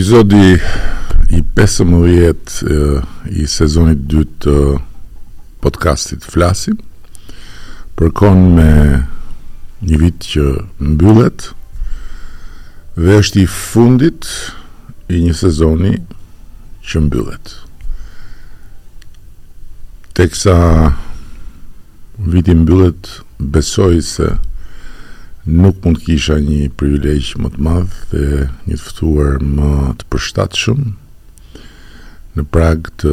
[0.00, 0.58] Epizodi
[1.28, 3.02] i 15 e,
[3.36, 4.54] i sezonit 2 të
[5.60, 6.78] podcastit Flasim
[7.98, 8.70] përkon me
[9.84, 10.46] një vit që
[10.94, 11.50] mbyllet
[12.96, 14.24] dhe është i fundit
[15.12, 15.92] i një sezoni
[16.80, 17.52] që mbyllet.
[20.16, 20.56] Teksa
[22.32, 24.32] viti mbyllet besoj se
[25.50, 30.82] nuk mund kisha një privilegj më të madh dhe një ftuar më të përshtatshëm
[32.36, 33.12] në prag të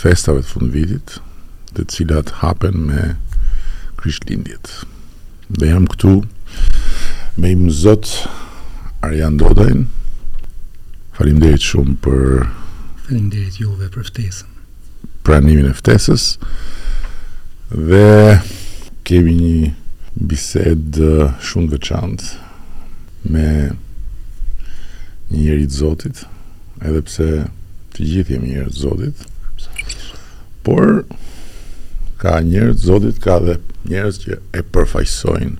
[0.00, 1.16] festave të fundvitit,
[1.76, 3.04] të cilat hapen me
[4.00, 4.72] Krishtlindjet.
[5.50, 6.16] Dhe jam këtu
[7.38, 8.10] me im zot
[9.06, 9.86] Arjan Dodajn.
[11.16, 12.24] Faleminderit shumë për
[13.06, 14.50] Faleminderit juve për ftesën.
[15.26, 16.26] Pranimin e ftesës.
[17.70, 18.40] Dhe
[19.06, 19.74] kemi një
[20.16, 20.96] bised
[21.44, 22.22] shumë veçant
[23.26, 23.72] me
[25.28, 26.22] njëri të Zotit,
[26.80, 27.26] edhe pse
[27.96, 29.16] të gjithë jemi njerëz të Zotit.
[30.66, 30.84] Por
[32.20, 33.54] ka njerëz të Zotit, ka dhe
[33.90, 34.42] njerëz që e
[34.74, 35.56] përfaqësojnë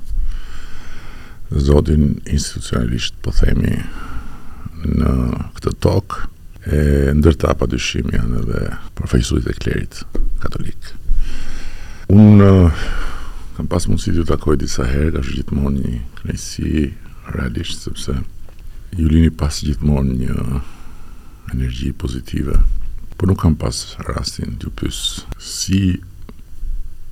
[1.66, 3.74] Zotin institucionalisht, po themi
[4.96, 5.12] në
[5.58, 6.14] këtë tokë
[6.66, 6.78] e
[7.20, 8.60] ndërta pa dyshim janë edhe
[8.98, 9.94] profesorit e klerit
[10.42, 10.82] katolik.
[12.10, 12.50] Unë
[13.56, 16.72] kam pas mundësi të takoj disa herë, ka gjithmonë një kënaqësi
[17.32, 18.12] realisht sepse
[19.00, 20.60] ju lini pas gjithmonë një
[21.54, 22.58] energji pozitive.
[23.16, 23.78] Por nuk kam pas
[24.10, 24.98] rastin të pyes
[25.40, 25.96] si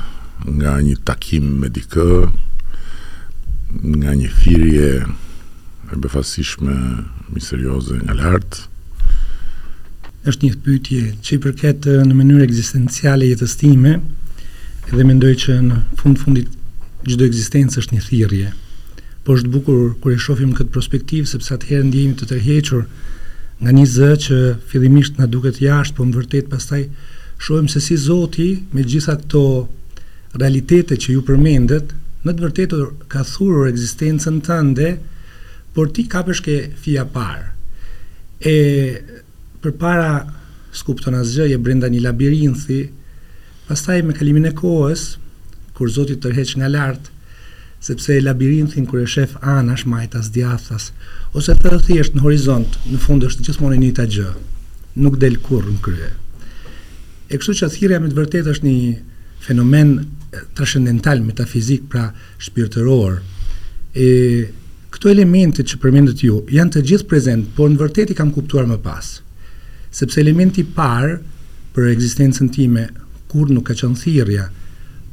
[0.60, 2.10] nga një takim me dikë,
[3.82, 4.90] nga një thirje
[5.94, 6.76] e befasishme
[7.34, 8.62] misterioze nga lartë.
[10.30, 13.98] është një pytje që i përket eh, në mënyrë egzistenciale jetës time
[14.92, 16.48] edhe mendoj që në fund fundit
[17.04, 18.54] gjdo egzistencë është një thirje.
[19.24, 22.86] Po është bukur kër e shofim këtë perspektivë sepse atëherë ndjejmë të tërhequr
[23.64, 24.38] nga një zë që
[24.72, 26.88] fillimisht na duket jashtë, por më vërtet pastaj
[27.44, 29.44] shohim se si Zoti me gjitha këto
[30.40, 31.92] realitete që ju përmendët,
[32.26, 34.94] më të vërtetur ka thurur egzistencën tënde,
[35.76, 37.50] por ti ka ke fia parë.
[38.40, 38.54] E
[39.62, 40.12] për para
[40.72, 42.82] s'kupton asgjë, je brenda një labirinthi.
[43.68, 45.18] Pastaj me kalimin e kohës,
[45.74, 47.12] kur Zoti tërheq nga lart,
[47.80, 50.92] sepse labirinthin kur e shef anash majtas djathtas,
[51.36, 54.30] ose të thjesht në horizont, në fund është gjithmonë një të gjë.
[55.02, 56.12] Nuk del kurrë në krye.
[57.34, 58.84] E kështu që thirrja me të vërtetë është një
[59.44, 59.98] fenomen
[60.54, 62.08] transcendental metafizik pra
[62.42, 63.20] shpirtëror.
[63.94, 64.08] E
[64.94, 68.68] këto elemente që përmendët ju janë të gjithë prezente, por në vërtet i kam kuptuar
[68.70, 69.14] më pas.
[69.94, 71.18] Sepse elementi i parë
[71.74, 72.88] për ekzistencën time
[73.32, 74.48] kur nuk ka qenë thirrja,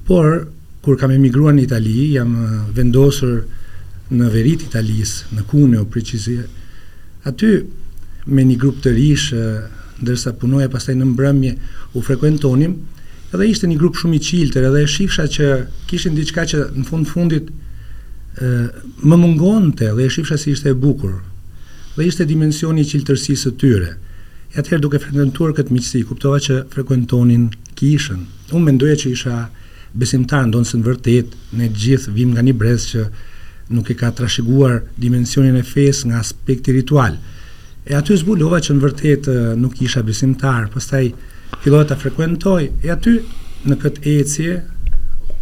[0.09, 0.47] por
[0.85, 2.33] kur kam emigruar në Itali, jam
[2.77, 3.43] vendosur
[4.11, 6.47] në veri të Italis, në kune o precizirë,
[7.29, 7.51] aty
[8.33, 9.43] me një grup të rishë,
[10.01, 11.53] ndërsa punoja pasaj në mbrëmje
[12.01, 12.77] u frekuentonim,
[13.37, 15.49] edhe ishte një grup shumë i qiltër edhe e shifësha që
[15.91, 18.51] kishin diçka që në fund fundit e,
[19.07, 21.19] më mungon të edhe e shifësha si ishte e bukur
[21.97, 23.93] dhe ishte dimensioni i qiltërsisë të tyre
[24.51, 27.45] e atëherë duke frekventuar këtë miqësi kuptova që frekventonin
[27.79, 29.37] kishën unë mendoja që isha
[30.03, 33.07] besimtar ndonë donë së në vërtet në gjithë vim nga një brezë që
[33.71, 37.15] nuk e ka trashiguar dimensionin e fes nga aspekti ritual
[37.87, 41.13] e aty zbulova që në vërtet nuk isha besimtar, pastaj
[41.63, 43.17] filloj të frekuentoj, e aty
[43.69, 44.53] në këtë ecje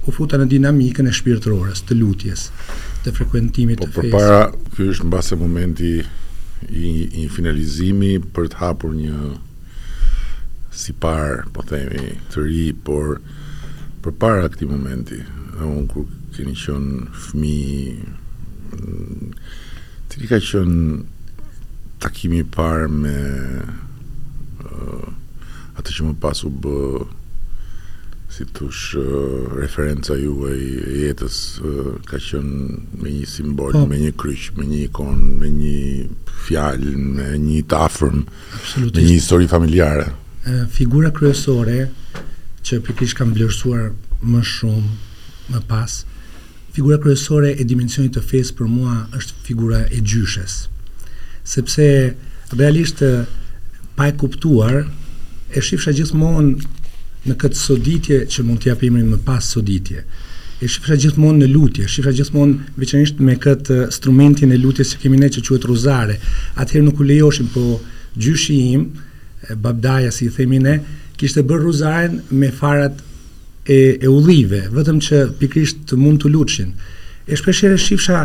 [0.09, 2.49] u futa në dinamikën e shpirtërorës, të lutjes,
[3.05, 4.11] të frekuentimit po, të fesë.
[4.11, 6.93] Po përpara, kjo është në base momenti i,
[7.23, 9.34] i finalizimi për të hapur një
[10.79, 13.21] si par, po themi, të ri, por
[14.05, 17.71] përpara këtij këti momenti, e unë kur keni qënë fmi,
[18.75, 21.00] të mm, ri ka qënë
[22.03, 23.17] takimi par me
[24.67, 25.06] uh,
[25.79, 26.83] atë që më pas u bë
[28.29, 28.83] si tush
[29.57, 30.55] referenca ju e
[31.05, 31.37] jetës
[32.11, 33.87] ka qënë me një simbol, po.
[33.89, 35.87] me një kryq, me një ikon, me një
[36.49, 36.85] fjal,
[37.19, 40.05] me një tafërm, me një histori familjare.
[40.77, 41.87] Figura kryesore
[42.69, 43.89] që përkish kam vlerësuar
[44.29, 44.95] më shumë,
[45.55, 45.95] më pas,
[46.77, 50.67] figura kryesore e dimensionit të fesë për mua është figura e gjyshes.
[51.49, 51.87] Sepse,
[52.61, 53.01] realisht,
[53.97, 54.83] pa e kuptuar,
[55.50, 56.73] e shifsha gjithmonë
[57.29, 60.05] në këtë soditje që mund t'ja pimri më pas soditje.
[60.61, 65.21] E shifsha gjithmonë në lutje, shifsha gjithmonë veçanërisht me këtë strumentin e lutjes që kemi
[65.21, 66.19] ne që quhet ruzare,
[66.61, 67.81] Atëherë nuk u lejoshim, po
[68.19, 68.87] gjyshi im,
[69.62, 70.77] babdaja si i themi ne,
[71.19, 73.01] kishte bërë ruzaren me farat
[73.65, 76.75] e, e ullive, vetëm që pikrisht të mund të luqin.
[77.29, 78.25] E shpesher e shifsha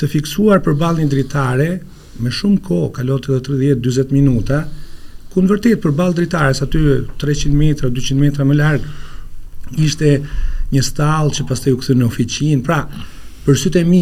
[0.00, 1.68] të fiksuar për balin dritare,
[2.20, 4.64] me shumë ko, kalot edhe 30 40 minuta,
[5.36, 6.78] ku në vërtet për balë dritarës aty
[7.20, 10.12] 300 metra, 200 metra më largë ishte
[10.72, 12.78] një stalë që pas të ju këthyrë në oficinë pra,
[13.44, 14.00] për sytë e mi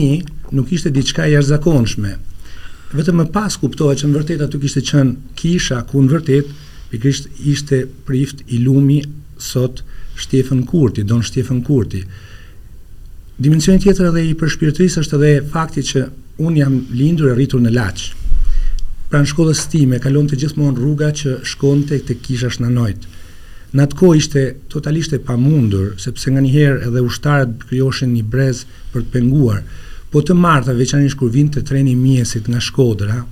[0.54, 2.12] nuk ishte diçka i arzë zakonshme
[2.94, 6.52] më pas kuptohet që në vërtet aty kishte qenë kisha ku në vërtet
[6.92, 9.00] pikrisht ishte prift i lumi
[9.48, 9.82] sot
[10.14, 12.04] Shtjefën Kurti, Don Shtjefën Kurti
[13.42, 16.04] Dimensionit tjetër edhe i përshpirtris është edhe fakti që
[16.46, 18.12] unë jam lindur e rritur në Laç
[19.10, 23.06] pra në shkollës time, kalon të gjithmonë rruga që shkon të këtë kisha shnanojt.
[23.74, 28.62] Në atë ko ishte totalisht e pamundur, sepse nga njëherë edhe ushtarët krijoshin një brez
[28.94, 29.62] për të penguar,
[30.12, 33.24] po të martë, veçanërisht kur vinte të treni mjesit nga shkodra,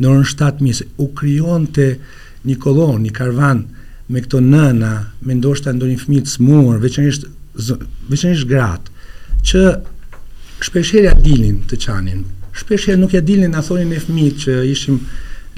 [0.00, 2.18] në orën 7 mjesit, u krijonte të
[2.48, 3.64] një kolon, një karvan,
[4.10, 4.92] me këto nëna,
[5.26, 7.26] me ndoshta ndonjë fëmijë të smur, veçanërisht
[8.08, 9.06] veçanërisht gratë,
[9.46, 9.60] që
[10.66, 12.22] shpeshherë ja dilin të çanin,
[12.56, 15.00] shpesh herë nuk e dilnin na thonin ne fëmijë që ishim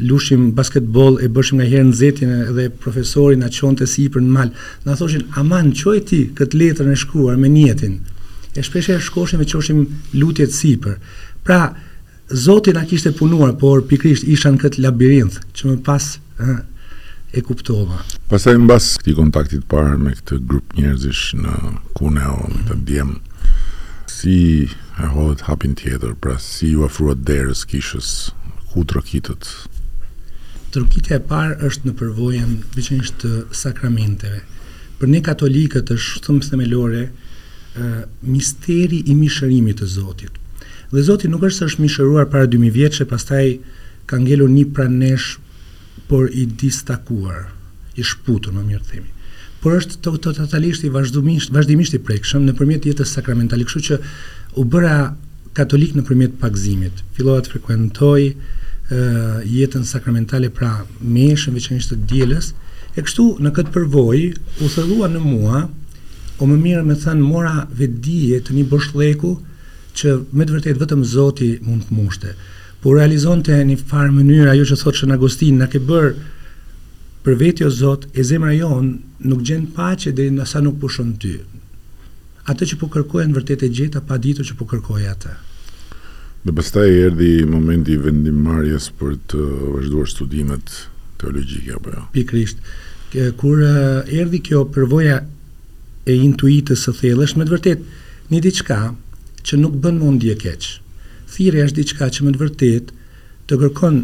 [0.02, 4.52] lushim basketbol, e bëshim nga herë në zetin edhe profesori na çonte sipër në mal
[4.86, 8.00] na thoshin aman çoj ti këtë letër në shkruar me niyetin
[8.56, 9.84] e shpesh shkoshim e qoshim
[10.18, 10.96] lutjet sipër
[11.46, 11.60] pra
[12.32, 16.08] zoti na kishte punuar por pikrisht isha në kët labirint që më pas
[17.32, 18.02] e kuptova
[18.32, 21.52] pastaj mbas këtij kontaktit parë me këtë grup njerëzish në
[21.96, 22.64] Kuneo mm -hmm.
[22.68, 23.10] të Djem
[24.06, 24.68] si
[25.02, 28.32] e hodhet hapin tjetër, pra si ju afruat derës kishës,
[28.72, 29.42] ku të rëkitët?
[30.70, 34.40] Të rokitë e parë është në përvojën vëqenisht të sakramenteve.
[35.00, 37.02] Për ne katolikët është të më themelore
[38.28, 40.32] misteri i mishërimit të Zotit.
[40.92, 43.46] Dhe Zotit nuk është është mishëruar para 2000 vjetë që pastaj
[44.10, 45.36] kanë gjelur një pranesh,
[46.08, 47.48] por i distakuar,
[47.96, 49.08] i shputur, më mjërë themi
[49.62, 53.98] por është totalisht i vazhdimisht, vazhdimisht i prekshëm në përmjet jetës sakramentale, kështu që
[54.58, 54.96] u bëra
[55.56, 57.02] katolik në përmjet pakzimit.
[57.16, 58.96] të frekuentoj uh,
[59.46, 60.72] jetën sakramentale pra
[61.02, 62.52] meshën veçanërisht të djeles,
[62.96, 64.20] e kështu në këtë përvoj
[64.64, 65.62] u thëllua në mua,
[66.42, 69.30] o më mirë me thënë mora vedije të një boshlleku
[69.96, 72.34] që me të vërtetë vetëm Zoti mund të mushte.
[72.82, 76.10] Por realizonte në një farë mënyrë ajo që thotë Shën Agustin, na ke bërë
[77.24, 81.36] për vetë o Zot, e zemra jonë nuk gjenë pace dhe nësa nuk pushon ty.
[82.50, 85.36] Ate që po kërkojë në vërtet e gjeta, pa ditur që po kërkojë ata.
[86.42, 89.42] Dhe përsta e erdi momenti vendimmarrjes për të
[89.76, 90.74] vazhduar studimet
[91.22, 92.02] teologjike, apo jo?
[92.16, 92.58] Pikrisht.
[93.38, 95.20] Kur erdi kjo përvoja
[96.10, 97.84] e intuitës së thellë, është me të vërtet
[98.32, 98.80] një diqka
[99.46, 100.72] që nuk bën mundi e keqë.
[101.32, 102.90] Thire është diqka që me të vërtet
[103.48, 104.02] të kërkon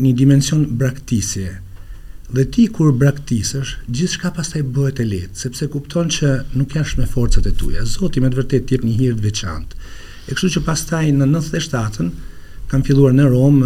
[0.00, 1.56] një dimension braktisje,
[2.30, 6.28] Dhe ti kur braktisësh, gjithçka pastaj bëhet e lehtë, sepse kupton që
[6.60, 7.80] nuk jesh me forcat e tuja.
[7.90, 9.74] Zoti me të vërtet, jep një hir të veçantë.
[10.30, 12.12] E kështu që pastaj në 97-ën
[12.70, 13.58] kam filluar në Rom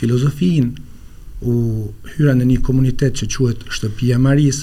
[0.00, 1.58] filozofinë u
[2.14, 4.62] hyra në një komunitet që quhet Shtëpia e Maris,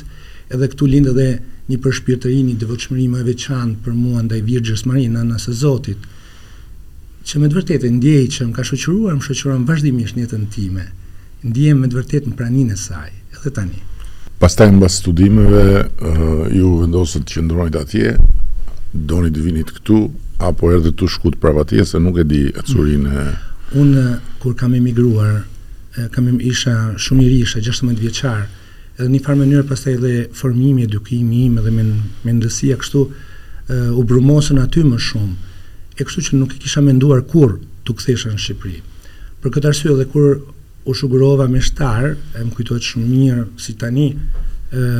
[0.49, 1.27] edhe këtu lind edhe
[1.69, 6.09] një përshpirtëri, një devotshmëri më veçantë për mua ndaj Virgjës Marinë, nëse Zotit
[7.29, 10.87] që me të vërtetë ndjej që më ka shoqëruar, më shoqëron vazhdimisht në jetën time
[11.41, 13.79] ndihem me të vërtetë në praninë e saj, edhe tani.
[14.41, 18.15] Pastaj mbas studimeve, uh, ju vendosët që qëndroni atje,
[18.93, 19.97] doni të vinit këtu,
[20.49, 23.25] apo erdhe të shkut atje, se nuk e di e e...
[23.73, 24.05] Unë,
[24.39, 25.43] kur kam emigruar,
[26.11, 28.47] kam isha shumë i isha 16 vjeqar,
[28.99, 31.71] edhe një farë mënyrë pastaj dhe formimi, edukimi im, edhe
[32.25, 35.35] mendësia, kështu, uh, u brumosën aty më shumë,
[35.97, 37.55] e kështu që nuk e kisha menduar kur
[37.87, 38.81] të kthesha në Shqipëri.
[39.41, 40.35] Për këtë arsye edhe kur
[40.85, 44.07] u shugurova me shtar, e më kujtohet shumë mirë si tani,
[44.71, 44.91] ë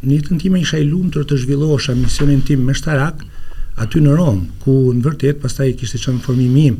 [0.00, 3.20] në jetën time isha i lumtur të zhvillohesha misionin tim me shtarak
[3.84, 6.78] aty në Rom, ku në vërtet pastaj kishte qenë formimi im.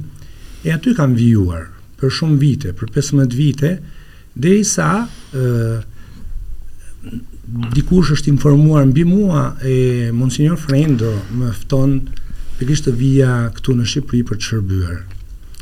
[0.65, 1.67] E aty kam vijuar
[2.01, 3.73] për shumë vite, për 15 vite,
[4.35, 4.89] derisa
[5.37, 5.83] ë
[7.75, 11.97] dikush është informuar mbi mua e Monsignor Frendo më fton
[12.59, 15.01] pikërisht të vija këtu në Shqipëri për të shërbyer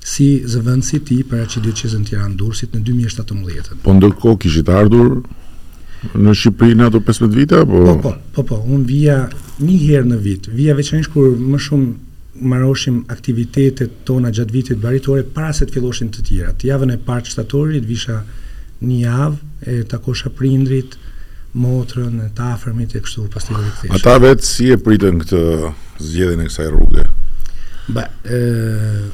[0.09, 1.75] si zëvendësi i tij para e
[2.07, 3.77] Tiranë Durrësit në 2017.
[3.85, 5.23] Po ndërkohë kishit ardhur
[6.15, 9.19] në Shqipëri në ato 15 vite apo Po po, po po, un vija
[9.61, 10.49] një herë në vit.
[10.57, 11.89] Vija veçanërisht kur më shumë
[12.39, 16.55] mbaroshim aktivitetet tona gjatë vitit baritore para se të filloshin të tjera.
[16.55, 18.21] Të javën e parë të shtatorit visha
[18.87, 20.95] një javë e takosha prindrit,
[21.59, 23.95] motrën, të afërmit e kështu pas të rikthesh.
[23.99, 25.41] Ata vetë si e pritën këtë
[25.99, 27.09] zgjedhjen e kësaj rrugë.
[27.89, 28.39] Ba, e,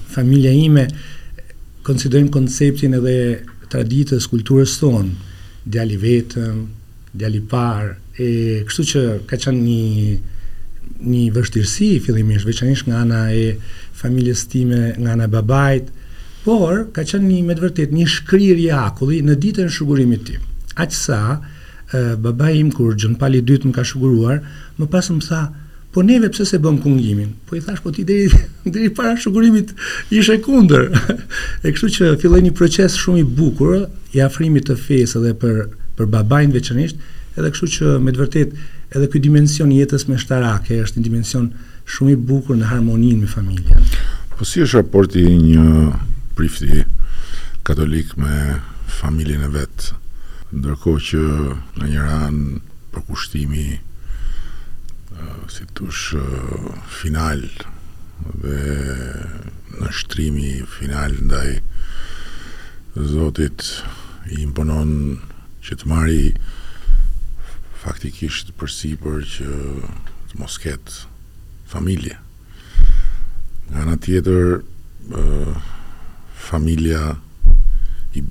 [0.08, 0.86] familja ime
[1.86, 3.16] konsiderim konceptin edhe
[3.70, 5.12] traditës kulturës tonë,
[5.64, 6.56] djali vetëm,
[7.14, 8.28] djali parë, e
[8.66, 10.08] kështu që ka qenë një
[11.04, 13.46] një vështirësi fillimisht veçanërisht nga ana e
[14.02, 15.88] familjes time, nga ana e babait,
[16.44, 20.42] por ka qenë një me vërtet një shkrirje i akulli në ditën e shugurimit tim.
[20.82, 21.22] Aq sa
[22.26, 24.40] babai im kur gjënë pali dytë më ka shuguruar,
[24.80, 25.42] më pas më tha,
[25.94, 27.28] Po neve pse se bëm kungjimin?
[27.46, 28.26] Po i thash po ti deri
[28.74, 29.70] deri para shkurimit
[30.10, 30.88] ishe kundër.
[31.64, 33.84] E kështu që filloi një proces shumë i bukur
[34.16, 35.60] i afrimit të fesë edhe për
[35.94, 36.98] për babain veçanërisht,
[37.38, 41.04] edhe kështu që me të vërtetë edhe ky dimension i jetës me shtarake është një
[41.06, 41.46] dimension
[41.94, 43.86] shumë i bukur në harmoninë me familjen.
[44.34, 45.86] Po si është raporti i një
[46.34, 46.82] prifti
[47.62, 48.58] katolik me
[48.98, 49.92] familjen e vet?
[50.58, 51.22] Ndërkohë që
[51.78, 52.42] në një ran
[52.92, 53.68] për kushtimi
[55.52, 56.14] si tush
[57.00, 57.42] final
[58.42, 58.58] dhe
[59.80, 61.50] në shtrimi final ndaj
[62.94, 63.64] Zotit
[64.30, 64.90] i imponon
[65.64, 66.26] që të marri
[67.82, 69.48] faktikisht përsi për që
[70.30, 71.00] të mos ketë
[71.72, 72.16] familje
[73.72, 74.46] nga në tjetër
[76.48, 77.02] familja
[78.14, 78.22] i,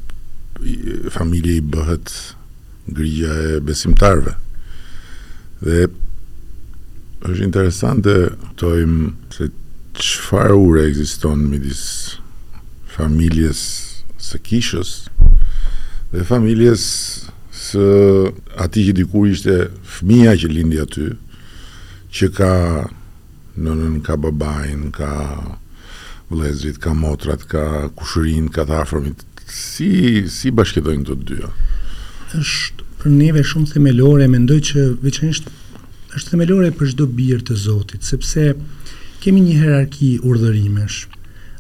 [0.67, 0.75] i,
[1.15, 2.15] familje i bëhet
[2.93, 4.37] ngrija e besimtarve
[5.63, 5.85] dhe
[7.23, 8.13] është interesante
[8.59, 9.45] tojmë se
[9.99, 11.83] qëfar ure në midis
[12.97, 13.61] familjes
[14.21, 14.89] së kishës
[16.11, 16.83] dhe familjes
[17.63, 17.85] së
[18.63, 19.55] ati që dikur ishte
[19.93, 21.07] fëmija që lindi aty
[22.13, 22.51] që ka
[23.53, 25.11] nënën, ka babajnë, ka
[26.29, 27.63] vlezrit, ka motrat, ka
[27.97, 31.49] kushërin, ka thafërmit si, si bashkëdojnë të dyja?
[32.33, 35.51] është për neve shumë themelore, mendoj që veçanisht
[36.17, 38.45] është themelore për çdo birë të Zotit, sepse
[39.23, 41.05] kemi një hierarki urdhërimesh.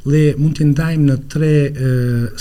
[0.03, 1.89] Dhe mund të ndajmë në tre e,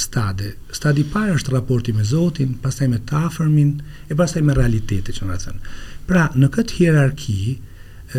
[0.04, 0.52] stade.
[0.74, 3.76] Stadi parë është raporti me Zotin, pastaj me të afërmin
[4.10, 5.76] e pastaj me realitetin, që të thënë.
[6.10, 7.38] Pra, në këtë hierarki,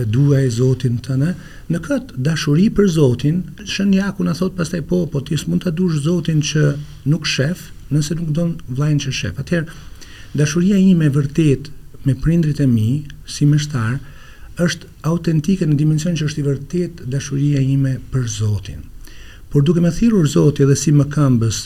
[0.10, 1.28] dua e Zotin të në,
[1.76, 5.74] në këtë dashuri për Zotin, shënja ku në thotë pastaj po, po tjës mund të
[5.78, 6.64] dush Zotin që
[7.12, 9.44] nuk shef, nëse nuk donë vlajnë që shef.
[9.44, 9.76] Atëherë,
[10.40, 11.70] dashuria ime vërtet
[12.06, 13.58] me prindrit e mi, si me
[14.54, 18.84] është autentike në dimension që është i vërtet dashuria ime për Zotin.
[19.50, 21.62] Por duke me thirur Zotin edhe si më këmbës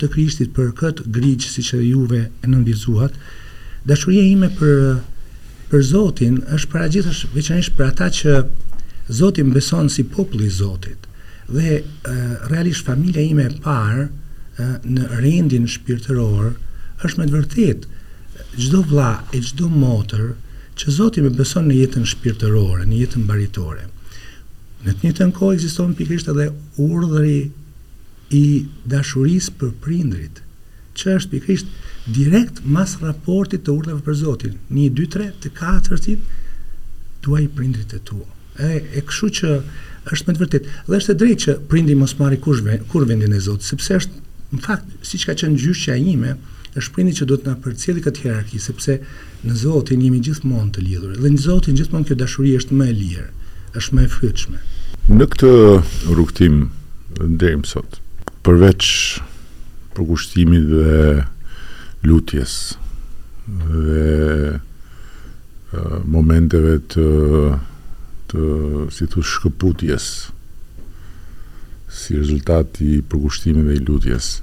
[0.00, 3.14] të krishtit për këtë grigjë si që juve e nëndizuat,
[3.88, 5.02] dashuria ime për,
[5.70, 8.36] për Zotin është para gjithë është veçanisht për ata që
[9.22, 11.06] Zotin beson si populli Zotit
[11.50, 11.84] dhe e,
[12.52, 14.04] realisht familja ime e parë
[14.92, 16.50] në rendin shpirëtëror
[17.08, 17.99] është me të vërtetë
[18.56, 20.32] gjdo vla e gjdo motër
[20.78, 23.86] që Zotin me beson në jetën shpirtërore, në jetën baritore.
[24.84, 26.48] Në të një të nko, eksiston pikrisht edhe
[26.80, 27.50] urdhëri
[28.36, 28.44] i
[28.88, 30.40] dashuris për prindrit,
[30.96, 31.68] që është pikrisht
[32.06, 36.24] direkt mas raportit të urdhëve për Zotin, një, dy, tre, të katërtit,
[37.26, 38.22] duaj prindrit e tu.
[38.56, 39.50] E, e këshu që
[40.14, 40.70] është me të vërtit.
[40.88, 44.24] Dhe është e drejt që prindi mos marri kur, kur vendin e Zotin, sepse është,
[44.56, 46.38] në fakt, si që ka qënë gjyshja ime,
[46.74, 48.98] është prindi që do të na përcjellë këtë hierarki sepse
[49.48, 52.96] në Zotin jemi gjithmonë të lidhur dhe në Zotin gjithmonë kjo dashuri është më e
[53.00, 53.26] lirë,
[53.80, 54.62] është më e frytshme.
[55.18, 55.50] Në këtë
[56.10, 56.60] rrugtim
[57.40, 57.98] deri më sot,
[58.46, 58.86] përveç
[59.96, 60.98] përkushtimit dhe
[62.06, 62.56] lutjes
[63.46, 64.58] dhe
[66.14, 67.08] momenteve të
[68.30, 68.44] të
[68.94, 70.06] si të shkëputjes
[71.90, 74.36] si rezultati i përkushtimit dhe i lutjes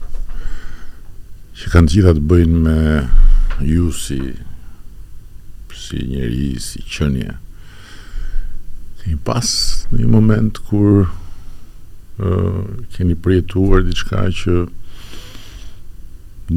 [1.58, 2.80] që kanë gjitha të bëjnë me
[3.66, 4.20] ju si
[5.78, 7.32] si njëri, si qënje
[9.10, 9.48] i pas
[9.90, 12.60] në një moment kur uh,
[12.94, 14.58] keni prejetuar diçka që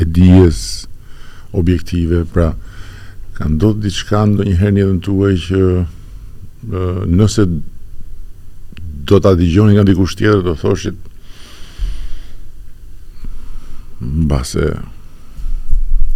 [0.00, 0.64] e dijes
[1.54, 2.50] objektive pra
[3.38, 7.46] kanë do të diçka ndo njëherë një dhe në të që uh, nëse
[9.08, 10.96] do të dëgjoni nga dikush tjetër do thoshit
[14.30, 14.68] base,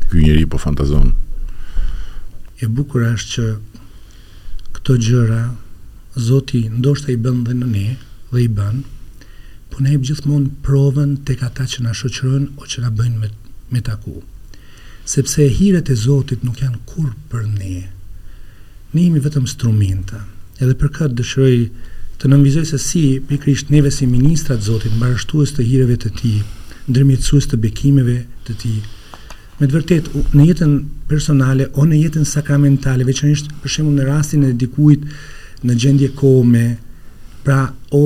[0.09, 1.13] kjo njeri po fantazon.
[2.63, 3.47] E bukur është që
[4.77, 5.43] këto gjëra
[6.29, 7.85] Zoti ndoshta i bën dhe në ne
[8.33, 8.81] dhe i bën,
[9.71, 13.29] por ne jep gjithmonë provën tek ata që na shoqërojnë ose që na bëjnë me
[13.71, 14.17] me taku.
[15.09, 17.77] Sepse hiret e Zotit nuk janë kur për ne.
[18.93, 20.25] Ne jemi vetëm strumenta.
[20.59, 21.55] Edhe për këtë dëshiroj
[22.19, 26.33] të nënvizoj se si pikrisht neve si ministrat Zotit, mbarështues të hireve të ti,
[26.91, 28.17] ndërmjetësues të bekimeve
[28.49, 28.73] të ti.
[29.59, 30.75] Me të vërtet, në jetën
[31.11, 35.07] personale o në jetën sakramentale, veçanisht për shembull në rastin e dikuit
[35.67, 36.65] në gjendje kome,
[37.47, 37.61] pra
[37.95, 38.03] o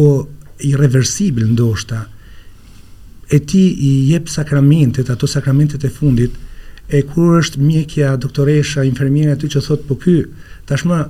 [0.65, 2.05] irreversibil ndoshta,
[3.33, 6.37] e ti i jep sakramentet, ato sakramentet e fundit,
[6.93, 10.19] e kur është mjekja, doktoresha, infermiera aty që thotë po ky,
[10.69, 11.01] tashmë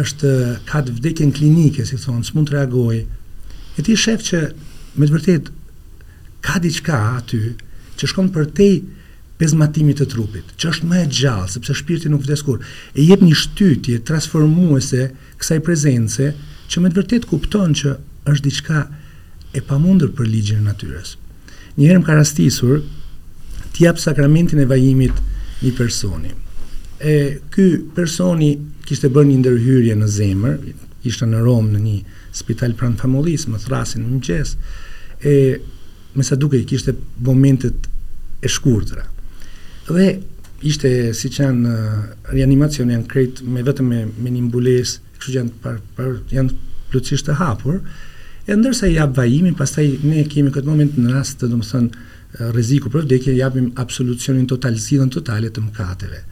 [0.00, 0.30] është
[0.68, 2.96] ka të vdekjen klinike, si thonë, s'mund të reagoj.
[3.76, 4.40] E ti shef që
[5.00, 5.50] me të vërtet
[6.44, 7.42] ka diçka aty
[8.00, 8.68] që shkon për te
[9.40, 12.60] pezmatimit të trupit, që është më e gjallë, sepse shpirti nuk vdes kur.
[12.94, 15.08] E jep një shtytje transformuese
[15.40, 16.30] kësaj prezence
[16.72, 17.96] që me të vërtet kupton që
[18.30, 18.84] është diçka
[19.52, 21.16] e pamundur për ligjin e natyrës.
[21.76, 22.80] Njëherëm më ka rastisur
[23.72, 25.18] t'i jap sakramentin e vajimit
[25.64, 26.30] një personi.
[27.02, 27.14] E
[27.50, 27.64] ky
[27.96, 28.52] personi
[28.92, 30.58] kishte bërë një ndërhyrje në zemër,
[31.08, 31.94] ishte në Rom në një
[32.36, 34.52] spital pranë familjes, më thrasin në mëngjes.
[35.28, 35.32] E
[36.18, 36.92] me sa duke kishte
[37.28, 37.88] momentet
[38.44, 39.06] e shkurtra.
[39.88, 40.08] Dhe
[40.68, 41.72] ishte si që janë
[42.36, 46.52] reanimacion janë krejt me vetëm me, me një mbules, që janë, par, par, janë
[46.92, 47.78] plëcisht të hapur,
[48.44, 52.52] e ndërsa i vajimin, vajimi, pastaj ne kemi këtë moment në rast të dëmë thënë
[52.58, 56.22] reziku për vdekje, japim absolucionin total, zidën totale të mkateve.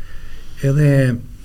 [0.67, 0.91] Edhe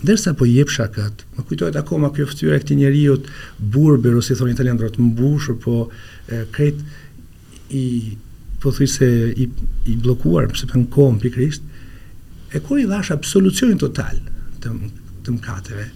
[0.06, 4.54] Dersa po jep shakat, më kujtojt akoma kjo fëtyre e këti njeriut, burber, ose thonë
[4.54, 5.80] italian drot, mbushur, po
[6.54, 6.82] krejt
[7.74, 7.84] i,
[8.62, 9.48] po thuj se i,
[9.90, 11.66] i blokuar, pëse për në kom pikrisht,
[12.54, 14.20] e kur i dhash absolucionin total
[14.62, 14.74] të,
[15.26, 15.88] të mkateve,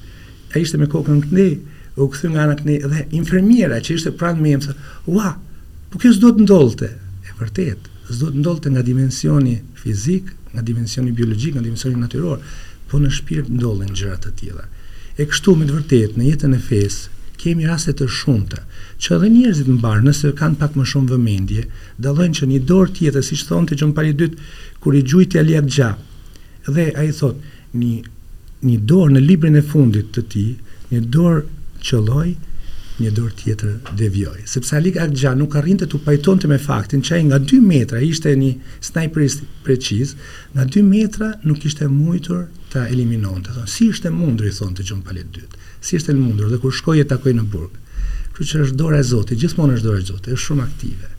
[0.55, 1.49] a ishte me kokën në këndi,
[1.99, 5.35] u këthy nga në këndi, dhe infermiera që ishte pranë me jemë, thë, ua,
[5.91, 6.89] po kjo s'do të ndolte,
[7.29, 12.41] e vërtet, s'do të ndolte nga dimensioni fizik, nga dimensioni biologjik, nga dimensioni natyror,
[12.91, 14.65] po në shpirt ndodhen gjëra të tilla.
[15.19, 18.63] E kështu me të vërtetë në jetën e fesë kemi raste të shumta
[19.05, 21.61] që edhe njerëzit në nëse kanë pak më shumë vëmendje,
[22.05, 24.41] dallojnë që një dorë tjetër, siç thonte Gjon pari dytë,
[24.83, 25.89] kur i gjujti Aliak Xha,
[26.73, 27.37] dhe ai thot,
[27.79, 27.93] një
[28.67, 30.49] një dorë në librin e fundit të tij,
[30.91, 31.45] një dorë
[31.85, 32.29] qëlloj,
[33.03, 34.39] një dorë tjetër devjoj.
[34.49, 37.99] Sepse Alik Akxha nuk arrinte të të pajton të me faktin që nga 2 metra
[38.03, 38.51] ishte një
[38.85, 40.15] snajprist preqiz,
[40.55, 43.67] nga 2 metra nuk ishte mujtur të eliminon thonë.
[43.67, 45.61] Si ishte mundur, i thonë të gjumë palet dytë.
[45.81, 47.77] Si ishte mundur dhe kur shkoj e takoj në burg.
[48.35, 51.09] Kërë që është dorë e zote, gjithmonë është dorë e zote, është shumë aktive.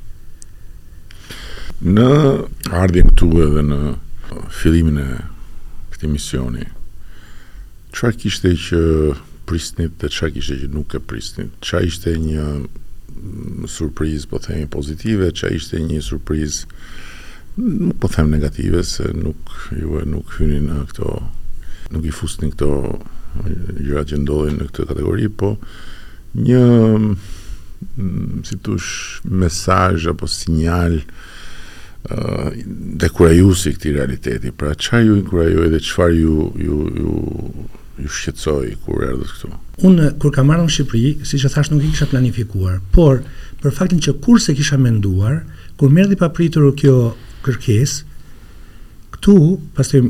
[1.81, 2.11] Në
[2.85, 3.81] ardhjen këtu edhe në
[4.61, 5.09] fillimin e
[5.95, 6.67] këti misioni,
[7.97, 8.81] që a kishte që
[9.51, 11.57] prisnit dhe qa kishe që nuk e prisnit.
[11.65, 16.63] Qa ishte një mm, surpriz, po themi pozitive, qa ishte një surpriz,
[17.59, 21.17] nuk po them negative, se nuk, ju e nuk hyni në këto,
[21.97, 22.71] nuk i fusni këto
[23.83, 25.51] gjyra që ndodhin në këtë kategori, po
[26.47, 26.63] një,
[27.97, 31.01] mm, si tush, mesaj, apo sinjal,
[33.03, 34.51] dekurajusi këti realiteti.
[34.57, 37.67] Pra, qa ju inkurajoj dhe qëfar ju, ju, ju, ju
[38.03, 39.51] ju shqetësoi kur erdhët këtu.
[39.89, 43.23] Unë kur kam marrë në Shqipëri, siç e thash, nuk e kisha planifikuar, por
[43.63, 45.41] për faktin që kurse kisha menduar,
[45.81, 46.95] kur merri papritur kjo
[47.47, 48.09] kërkesë,
[49.17, 49.37] këtu
[49.77, 50.03] pastaj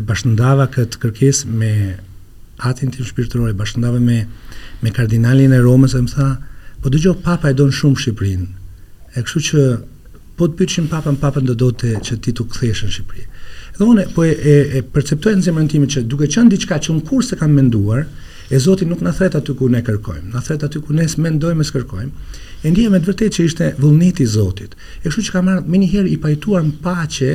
[0.00, 1.72] e bashndava këtë kërkesë me
[2.70, 4.22] atin tim shpirtëror e bashndava me
[4.80, 6.26] me kardinalin e Romës, më tha,
[6.80, 8.46] po dëgjoj papa e don shumë Shqipërinë.
[9.18, 9.64] E kështu që
[10.38, 13.29] po të pyetshin papën, papën do të që ti të u në Shqipëri.
[13.80, 16.90] Dhe unë po e, e, e perceptoj në zemrën time që duke qenë diçka që
[16.92, 18.02] un kurse kam menduar,
[18.52, 20.34] e Zoti nuk na thret aty ku ne kërkojmë.
[20.34, 22.36] Na thret aty ku ne mendojmë se kërkojmë.
[22.60, 24.74] E ndjeja me vërtetë që ishte vullneti i Zotit.
[25.00, 27.30] E kështu që kam marrë më një herë i pajtuar në paqe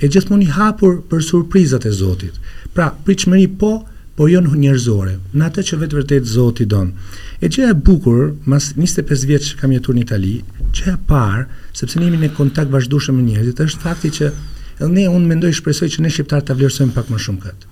[0.00, 2.40] e gjithmonë i hapur për surprizat e Zotit.
[2.72, 3.74] Pra, pritshmëri po,
[4.16, 6.94] po jo në njerëzore, në atë që vetë vërtet Zoti don.
[7.36, 10.34] E gjëja e bukur, mas 25 vjet që kam jetuar në Itali,
[10.78, 11.44] që parë,
[11.76, 14.32] sepse ne jemi në kontakt vazhdueshëm me njerëzit, është fakti që
[14.76, 17.68] Edhe ne unë mendoj shpresoj që ne shqiptar ta vlerësojmë pak më shumë këtë.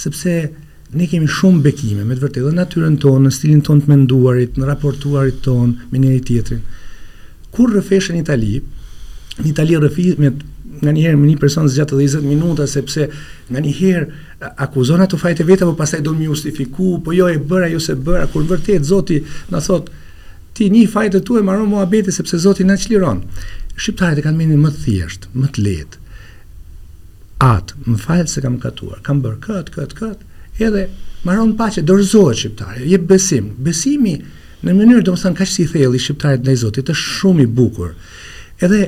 [0.00, 0.34] Sepse
[0.96, 4.56] ne kemi shumë bekime me të vërtetë në natyrën tonë, në stilin tonë të menduarit,
[4.60, 6.62] në raportuarit tonë me njëri tjetrin.
[7.52, 8.54] Kur rrëfeshën në Itali,
[9.42, 10.32] në Itali me
[10.76, 13.06] nga një herë me një person zgjat edhe 20 minuta sepse
[13.48, 17.36] nga një herë akuzon ato fajte veta, apo pastaj do më justifiku, po jo e
[17.48, 19.22] bëra, jo se bëra, kur vërtet Zoti
[19.54, 19.88] na thot
[20.56, 23.24] ti një fajtë e maron mua bete sepse Zoti na çliron.
[23.76, 25.98] Shqiptarët e kanë mendin më të thjesht, më të lehtë
[27.42, 30.28] atë, më falë se kam katuar, kam bërë këtë, këtë, këtë,
[30.66, 30.86] edhe
[31.26, 34.14] maron pache, dorëzohet shqiptarë, je besim, besimi
[34.66, 37.44] në mënyrë, do më thënë, ka që si thejeli shqiptarët në i zotit, të shumë
[37.44, 37.90] i bukur,
[38.64, 38.80] edhe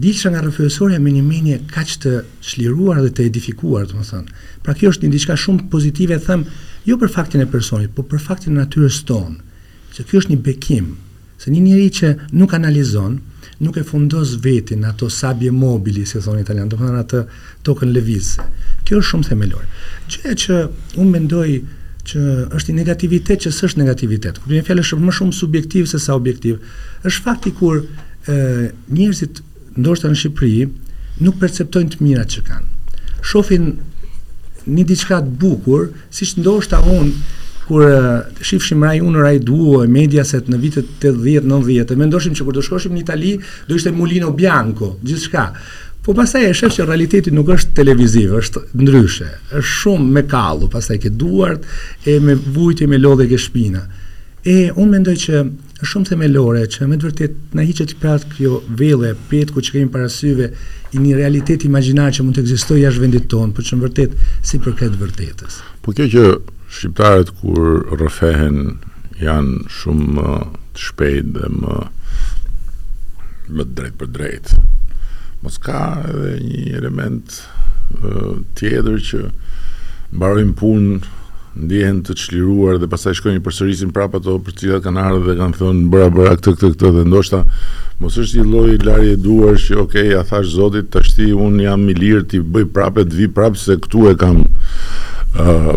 [0.00, 2.14] diqë nga rëfërësoria me një menje ka që të
[2.50, 6.60] shliruar dhe të edifikuar, do më thënë, pra kjo është një diqka shumë pozitive, thëmë,
[6.90, 9.36] jo për faktin e personit, po për faktin e natyrës tonë,
[9.94, 10.90] që kjo është një bekim,
[11.40, 13.20] se një njëri që nuk analizon,
[13.60, 17.20] nuk e fundos vetin ato sabje mobili, si thonë italian, do në atë
[17.66, 18.30] tokën lëviz.
[18.88, 19.64] Kjo është shumë themelor.
[20.28, 20.56] e që
[21.00, 21.48] unë mendoj
[22.10, 22.20] që
[22.56, 24.38] është i negativitet që s'është negativitet.
[24.40, 26.54] Kur një fjalë është më shumë subjektiv se sa objektiv,
[27.06, 27.76] është fakti kur
[28.28, 29.42] ë njerëzit
[29.76, 30.64] ndoshta në Shqipëri
[31.20, 32.80] nuk perceptojnë të mirat që kanë.
[33.28, 33.66] Shohin
[34.76, 37.12] një diçka të bukur, siç ndoshta unë
[37.70, 38.08] kur uh,
[38.48, 42.64] shifshim raj unë raj duo e mediaset në vitet 80-90, e mendoshim që kur do
[42.66, 43.30] shkoshim një Itali,
[43.68, 45.44] do ishte mulino bianco, gjithë shka.
[46.02, 49.28] Po pasaj e shef që realiteti nuk është televiziv, është ndryshe,
[49.60, 51.68] është shumë me kalu, pasaj ke duart,
[52.10, 53.84] e me vujtje, me lodhe, ke shpina.
[54.40, 58.28] E, unë mendoj që është shumë themelore që me të vërtet na hiqet të pratë
[58.38, 60.50] kjo vele, petku që kemi syve
[60.96, 64.24] i një realitet imaginar që mund të ekzistojë jashtë vendit tonë, por që në vërtet
[64.50, 65.60] si vërtetës.
[65.84, 66.24] Po kjo që
[66.70, 68.76] shqiptarët kur rëfehen
[69.20, 70.26] janë shumë më
[70.70, 71.78] të shpejt dhe më
[73.50, 74.52] më drejt për drejt.
[75.42, 77.40] Mos ka edhe një element
[78.04, 79.22] uh, tjetër që
[80.14, 81.00] mbarojnë punë,
[81.66, 85.88] ndihen të çliruar dhe pastaj shkojnë përsërisin prapë ato për të kanë dhe kanë thënë
[85.90, 87.40] bëra bëra këtë këtë këtë dhe ndoshta
[88.00, 91.96] mos është një lloj larje duar që ok a thash Zotit tashti un jam i
[91.98, 94.44] të i bëj prapë të vi prapë se këtu e kam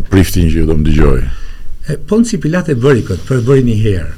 [0.09, 1.19] priftin që do më digjoj.
[2.09, 4.11] Ponë si Pilate bëri këtë, për bëri një herë,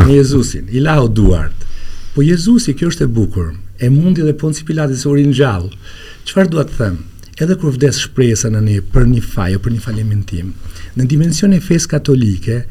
[0.00, 1.64] në Jezusin, i lau duart,
[2.14, 5.70] po Jezusi, kjo është e bukur, e mundi dhe Ponë si Pilate se urin gjallë,
[6.26, 7.04] qëfar duat të thëmë,
[7.44, 10.52] edhe kur vdes shpresa në një për një fajë, për një falimin tim,
[10.96, 12.64] në dimension e fes katolike,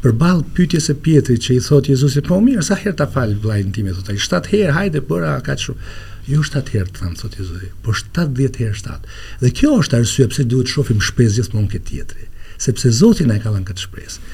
[0.00, 3.36] për balë pytjes e pjetri që i thot Jezusi, po mirë, sa herë ta falë
[3.44, 5.92] vlajnë tim, e thotaj, 7 herë, hajde, bëra, ka që shumë,
[6.30, 9.08] Jo 7 herë, thamë sot i zoti, po 70 herë 7.
[9.40, 12.28] Dhe kjo është arsye pse duhet shohim shpesh gjithmonë këtë tjetri,
[12.62, 14.28] sepse Zoti na e ka dhënë këtë shpresë.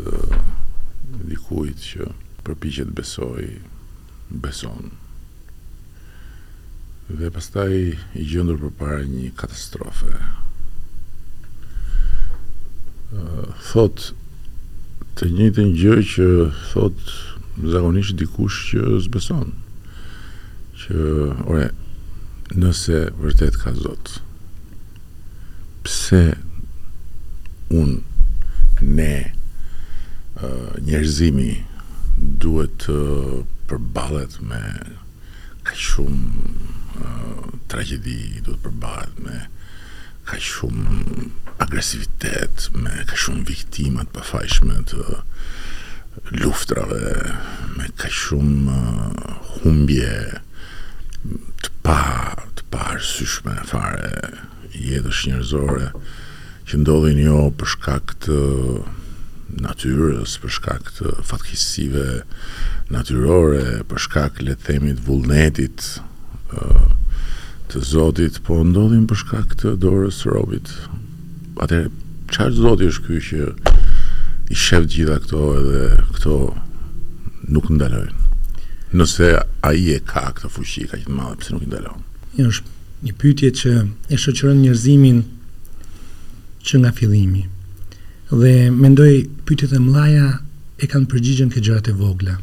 [1.30, 2.10] dikujt që
[2.48, 3.50] përpiqet besoj
[4.44, 4.94] beson
[7.10, 7.72] dhe pastaj
[8.18, 10.10] i gjendur përpara një katastrofe.
[13.14, 14.08] Ë thot
[15.20, 16.26] të njëjtën gjë që
[16.72, 17.04] thot
[17.74, 19.54] zakonisht dikush që zbeson
[20.82, 21.06] që
[21.46, 21.68] ore
[22.58, 24.16] nëse vërtet ka Zot
[25.86, 26.24] pse
[27.80, 28.00] un
[28.82, 29.14] ne
[30.36, 30.52] ë
[30.90, 31.52] njerëzimi
[32.18, 32.98] duhet të
[33.70, 34.64] përballet me
[35.70, 36.82] kaq shumë
[37.72, 39.40] tragedi do të përbahet me
[40.28, 41.26] ka shumë
[41.64, 45.20] agresivitet, me ka shumë viktimat fajshme të
[46.40, 47.36] luftrave,
[47.78, 48.80] me ka shumë
[49.56, 50.14] humbje
[51.66, 52.00] të pa,
[52.58, 54.12] të pa arsyshme fare
[54.76, 55.92] jetës njërzore
[56.70, 58.40] që ndodhin jo për shkak të
[59.62, 62.08] natyrës, për shkak të fatkisive
[62.92, 64.58] natyrore, për shkak le
[65.06, 66.12] vullnetit të
[67.72, 70.72] të Zotit, po ndodhin për shkak të dorës së robit.
[71.64, 71.80] Atë
[72.32, 73.48] çfarë Zoti është ky që
[74.54, 75.82] i shef gjitha këto edhe
[76.18, 76.36] këto
[77.56, 78.24] nuk ndalojnë.
[78.96, 79.30] Nëse
[79.68, 82.74] ai e ka këtë fushika ka të madhe pse nuk ndalojnë Një është
[83.06, 83.74] një pyetje që
[84.14, 85.20] e shoqëron njerëzimin
[86.66, 87.44] që nga fillimi.
[88.42, 89.12] Dhe mendoj
[89.46, 90.28] pyetjet e mlaja
[90.82, 92.38] e kanë përgjigjen këtë gjërat e vogla.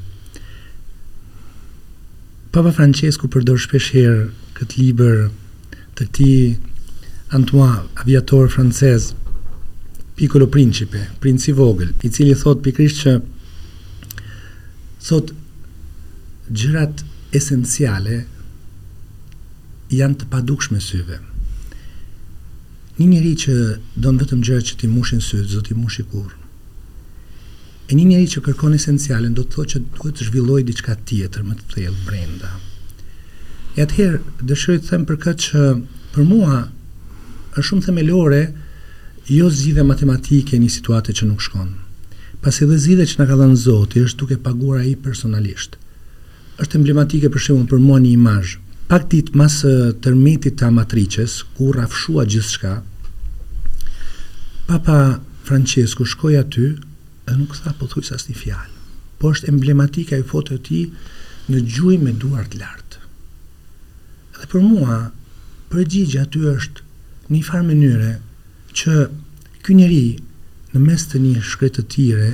[2.53, 4.25] Papa Francesku përdor shpesh herë
[4.59, 5.21] këtë libër
[5.97, 6.27] të ti
[7.37, 9.07] Antoine, aviator francez,
[10.19, 13.15] Piccolo Principe, princi vogël, i cili thot pikrisht që
[15.07, 15.33] thot
[16.53, 17.01] gjërat
[17.41, 18.19] esenciale
[20.03, 21.23] janë të padukshme syve.
[23.01, 23.57] Një njëri që
[24.05, 26.42] don vetëm gjërat që ti mushin sytë, zotë ti mushi kurë.
[27.91, 31.47] E një njeri që kërkon esencialin do të thotë që duhet të zhvilloj diçka tjetër
[31.49, 32.51] më të thellë brenda.
[33.77, 35.65] E atëherë dëshiroj të them për këtë që
[36.15, 36.59] për mua
[37.57, 38.43] është shumë themelore
[39.33, 41.73] jo zgjidhja matematike në situatë që nuk shkon.
[42.43, 45.77] Pasi dhe zgjidhja që na ka dhënë Zoti është duke paguar ai personalisht.
[46.63, 48.57] Është emblematike për shembull për mua një imazh.
[48.91, 49.59] Pak ditë pas
[50.05, 52.77] tërmitit të amatriçes, ku rrafshua gjithçka,
[54.69, 54.99] Papa
[55.47, 56.67] Francesku shkoi aty
[57.29, 58.71] e nuk tha po thuj sas një fjalë,
[59.19, 60.81] po është emblematika i fotë të ti
[61.53, 63.03] në gjuj me duart lartë.
[64.41, 64.99] Dhe për mua,
[65.73, 68.13] përgjigja të është një farë mënyre
[68.77, 68.97] që
[69.65, 70.05] kë njeri
[70.75, 72.31] në mes të një shkretë të tire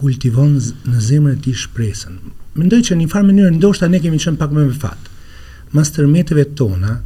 [0.00, 0.56] kultivon
[0.88, 2.16] në zemrë të ti shpresën.
[2.58, 5.08] Mendoj që një farë mënyre ndoshta ne kemi qënë pak me më fatë.
[5.72, 6.96] Mas tërmeteve tona,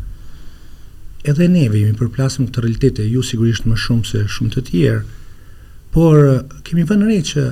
[1.31, 5.05] edhe neve jemi përplasëm këtë realitete, ju sigurisht më shumë se shumë të tjerë,
[5.95, 7.45] Por kemi vënë re që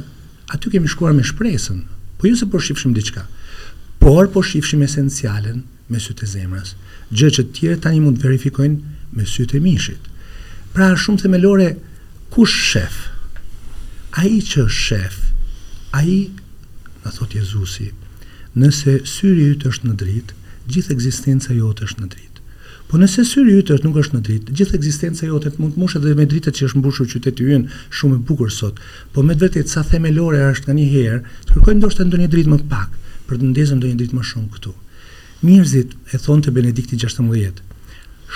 [0.55, 1.81] aty kemi shkuar me shpresën,
[2.18, 3.27] po jo se po shifshim diçka,
[4.03, 6.75] por po shifshim esencialen me sytë e zemrës,
[7.12, 10.11] gjë që të tjerë tani mund verifikojnë me sytë e mishit.
[10.75, 11.70] Pra shumë themelore
[12.35, 13.03] kush shef?
[14.18, 15.20] Ai që është shef,
[15.97, 16.18] ai
[17.05, 17.90] në thot Jezusi,
[18.61, 20.38] nëse syri i yt është në dritë,
[20.75, 22.34] gjithë ekzistenca jote është në dritë.
[22.94, 26.12] Po nëse syri i nuk është në dritë, gjithë ekzistenca jote mund të mushet dhe
[26.14, 28.76] me dritën që është mbushur qyteti i ynë shumë i bukur sot.
[29.11, 31.16] Po me vërtet sa themelore është tani herë,
[31.48, 32.94] të kërkojmë ndoshta ndonjë dritë më pak
[33.26, 34.74] për të ndezur ndonjë dritë më shumë këtu.
[35.42, 37.59] Mirzit e thonte Benedikti 16.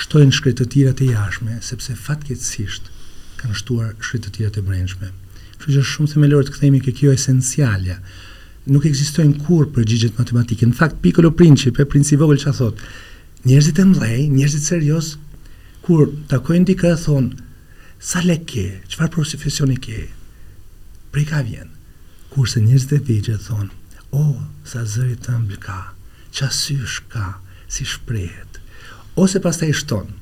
[0.03, 2.90] Shtojnë shkretë të tira të jashme, sepse fatkecisht
[3.38, 5.12] kanë shtuar shkretë të tira të brendshme.
[5.62, 8.01] Që që shumë themelore të këthejmë i ke kjo esencialja.
[8.75, 10.66] Nuk ekzistojnë kur përgjigjet matematike.
[10.66, 12.90] Në fakt, Piccolo Principe, e princip vogël që a thotë,
[13.46, 15.14] njerëzit e mdhej, njerëzit serios,
[15.87, 17.37] kur takojnë dika e thonë,
[18.11, 20.09] sa lek ke, qëfar profesioni ke,
[21.14, 21.70] prej ka vjen,
[22.35, 23.70] kurse njerëzit e vigje thonë,
[24.11, 24.35] o, oh,
[24.66, 25.79] sa zërit të mbëka,
[26.35, 27.38] që asysh ka,
[27.70, 28.59] si shprehet,
[29.18, 30.18] ose pas të e shtonë,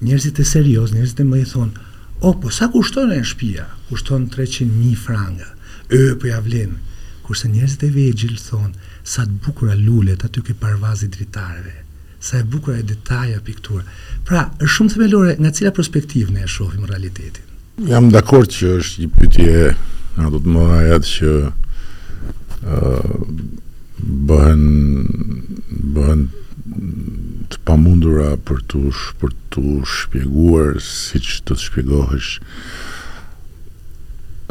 [0.00, 1.84] njerëzit e serios, njerëzit e mdhej thonë,
[2.20, 5.52] o, oh, po sa kushton e në shpia, kushtonë 300.000 franga,
[5.92, 6.80] ë, po ja vlenë,
[7.26, 8.74] kurse njerëzit e vejgjil thonë,
[9.10, 11.76] sa të bukura lullet aty ke parvazi dritareve,
[12.20, 13.84] sa e bukur e detaja piktura.
[14.28, 17.46] Pra, është shumë themelore nga cila perspektiv ne e shohim realitetin.
[17.88, 19.70] Jam dakord që është një pyetje
[20.18, 21.30] na do të më ajat që
[22.60, 23.16] ë uh,
[24.28, 24.62] bën
[25.96, 26.20] bën
[27.52, 28.82] të pamundura për të
[29.22, 29.64] për të
[29.96, 32.30] shpjeguar siç do të shpjegohesh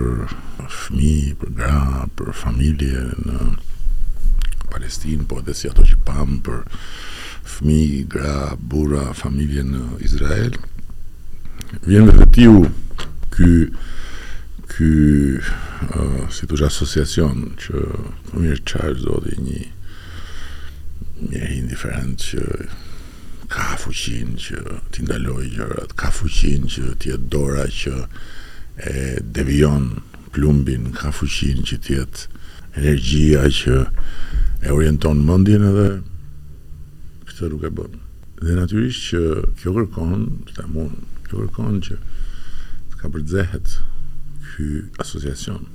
[0.63, 1.73] fëmijë, për gra,
[2.19, 3.41] për familje në
[4.71, 6.63] Palestinë, po edhe si ato që pam për
[7.57, 10.57] fëmijë, gra, burra, familje në Izrael.
[11.87, 12.59] Vjen dhe vetiu
[13.35, 13.53] ky
[14.67, 14.89] ky
[15.39, 19.63] uh, si që më mirë qarë zoti një
[21.21, 22.41] një indiferent që
[23.51, 24.59] ka fuqin që
[24.93, 27.93] ti ndaloj gjërat, ka fuqin që ti jetë dora që
[28.77, 29.87] e devion
[30.35, 32.27] plumbin, ka fuqin që ti jetë
[32.77, 33.77] energjia që
[34.65, 35.87] e orienton mendjen edhe
[37.29, 37.95] këtë nuk e bën.
[38.43, 39.21] Dhe natyrisht që
[39.61, 40.25] kjo kërkon,
[40.57, 40.99] ta mund,
[41.29, 41.97] kjo kërkon që
[42.91, 43.77] të ka përzehet
[44.51, 44.67] ky
[45.01, 45.65] asociacion,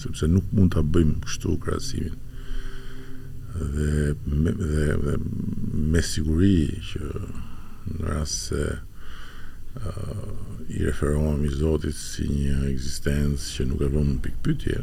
[0.00, 2.16] sepse nuk mund ta bëjmë kështu krahasimin
[3.54, 5.16] dhe me, dhe, dhe
[5.90, 6.56] me siguri
[6.90, 7.06] që
[7.94, 10.28] në rast se uh,
[10.68, 14.76] i referohem i Zotit si një ekzistencë që nuk e vëmë në pikpytje,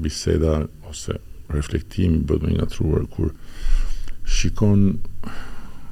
[0.00, 1.16] biseda ose
[1.52, 3.30] reflektim bëhet më i ngatruar kur
[4.26, 4.98] shikon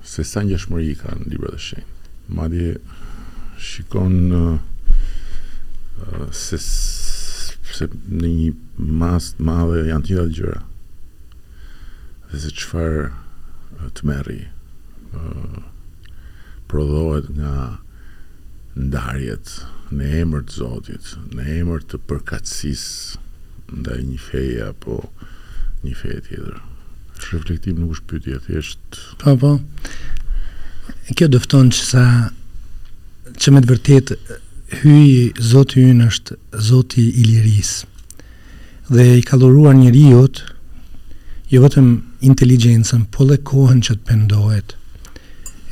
[0.03, 1.93] se sa ngjashmëri kanë librat e shenjtë.
[2.37, 2.71] Madje
[3.59, 4.49] shikon uh,
[6.05, 6.59] uh, se
[7.75, 8.51] se në një
[9.03, 10.61] mas të madhe janë të gjitha gjëra.
[12.31, 15.59] Dhe se çfarë uh, të merri uh,
[16.71, 17.57] prodhohet nga
[18.75, 19.55] ndarjet
[19.95, 23.23] në emër të Zotit, në emër të përkatësisë
[23.79, 24.99] ndaj një feje apo
[25.85, 26.61] një feje tjetër.
[27.33, 29.01] Reflektim nuk është pyetje, thjesht.
[29.21, 29.53] Po po.
[31.17, 32.05] Kjo dofton që sa
[33.41, 34.13] që me të vërtet
[34.85, 35.11] hyj
[35.53, 36.39] Zoti ynë është
[36.71, 37.93] Zoti i lirisë.
[38.93, 40.25] Dhe i kaloruar njeriu
[41.55, 41.91] jo vetëm
[42.25, 44.75] inteligjencën, po dhe kohën që të pendohet.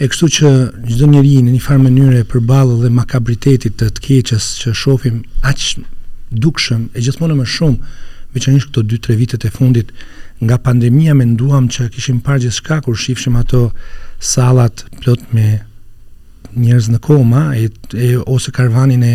[0.02, 0.50] E kështu që
[0.88, 5.22] gjithë njëri në një farë mënyre për balë dhe makabritetit të të keqës që shofim
[5.50, 5.84] aqë
[6.46, 7.92] dukshëm e gjithmonë më shumë
[8.34, 9.92] veçanërisht këto 2-3 vitet e fundit
[10.42, 13.62] nga pandemia menduam që kishim parë gjithçka kur shifshim ato
[14.32, 15.44] sallat plot me
[16.56, 19.14] njerëz në koma e, e ose karvanin e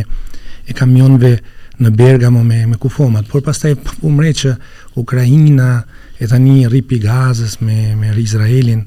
[0.67, 1.31] e kamionëve
[1.79, 4.55] në Bergamo me me kufomat, por pastaj u mre që
[4.99, 5.83] Ukraina
[6.19, 8.81] e tani rripi gazës me me Izraelin.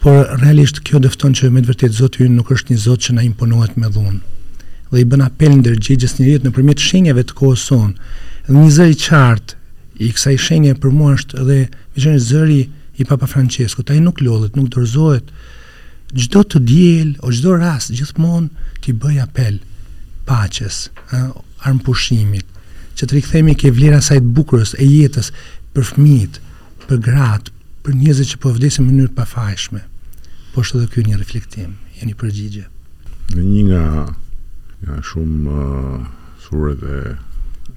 [0.00, 3.14] Por realisht kjo dëfton që me të vërtetë Zoti ynë nuk është një Zot që
[3.14, 4.18] na imponohet me dhunë.
[4.90, 7.94] Dhe i bën apel ndër gjithë në nëpërmjet shenjave të kohës sonë,
[8.48, 9.54] dhe një zëri qartë
[10.02, 11.58] i kësaj shenje për mua është dhe
[11.94, 12.62] vizhen zëri
[13.00, 15.30] i Papa Francesco, ta i nuk lodhet, nuk dorzohet,
[16.16, 18.50] gjdo të djel, o gjdo rast, gjithmon
[18.82, 19.60] t'i bëj apel
[20.26, 20.88] paches,
[21.62, 22.46] armëpushimit,
[22.98, 25.30] që të rikëthemi ke vlera sajtë bukurës e jetës
[25.72, 26.38] për fmit,
[26.88, 27.54] për gratë,
[27.86, 29.80] për njëzë që po vdesin mënyrë pa fajshme.
[30.52, 32.66] Po është edhe kjo një reflektim, e një përgjigje.
[33.38, 33.84] Një nga,
[34.84, 36.64] nga shumë uh,
[37.00, 37.02] e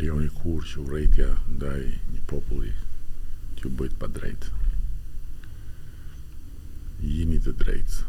[0.00, 2.72] lejoni kur që urrëtia ndaj një populli
[3.60, 4.50] të bëhet pa drejt
[7.00, 8.02] Jini të drejtë.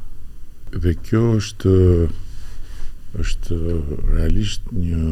[0.83, 1.69] Dhe kjo është
[3.23, 3.59] është
[4.11, 5.05] realisht një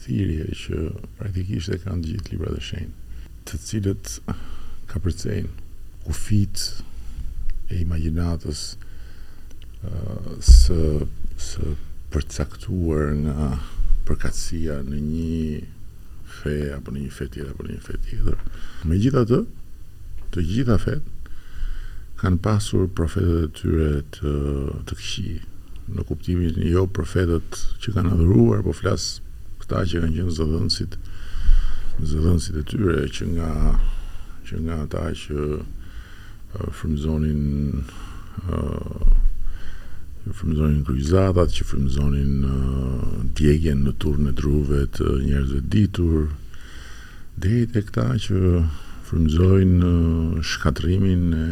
[0.00, 0.78] thirje që
[1.18, 3.14] praktikisht e kanë gjithë libra dhe shenë,
[3.46, 4.12] të cilët
[4.90, 6.66] ka kufit
[7.70, 8.64] e imaginatës,
[10.40, 11.08] së,
[11.40, 11.74] së
[12.12, 13.50] përcaktuar nga
[14.08, 15.62] përkatsia në një
[16.40, 18.36] fe apo në një fe tjetër apo në një fe tjetër.
[18.90, 19.38] Megjithatë,
[20.34, 20.96] të gjitha fe
[22.20, 24.34] kanë pasur profetët e tyre të
[24.88, 25.30] të këqi
[25.96, 29.08] në kuptimin jo profetët që kanë adhuruar, po flas
[29.62, 30.98] këta që kanë qenë zëdhënësit
[32.10, 33.50] zëdhënësit e tyre që nga
[34.50, 39.26] që nga ata që uh, frymzonin ë uh,
[40.26, 46.28] në kryqëzatat, që frymëzonin uh, djegjen në tur e druve të uh, njerëzve ditur,
[47.40, 48.40] deri tek ata që
[49.08, 51.46] frymëzojnë uh, shkatrimin e,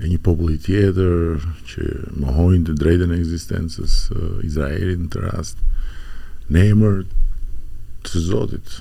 [0.00, 1.82] e një populli tjetër që
[2.24, 5.60] mohojnë të drejtën e ekzistencës uh, Izraelit në të rast
[6.48, 7.04] në emër
[8.08, 8.78] të Zotit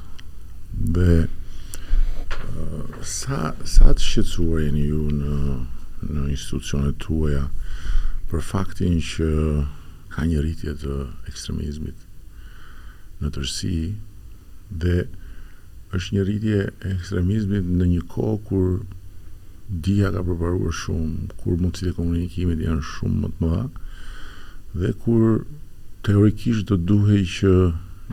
[0.74, 5.58] dhe uh, sa sa të shqetësuar ju në
[6.04, 7.44] në institucionet tuaja ja,
[8.34, 9.26] për faktin që
[10.14, 10.94] ka një rritje të
[11.30, 12.06] ekstremizmit
[13.22, 13.74] në tërsi
[14.84, 14.96] dhe
[15.98, 16.62] është një rritje
[16.96, 18.66] ekstremizmit në një kohë kur
[19.88, 23.64] dija ka përparuar shumë, kur mundësit e komunikimit janë shumë më të mëdha
[24.82, 25.28] dhe kur
[26.10, 27.54] teorikisht do duhej që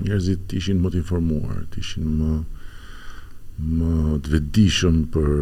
[0.05, 2.35] njerëzit të ishin më të informuar, të ishin më
[3.81, 5.37] më të vetëdijshëm për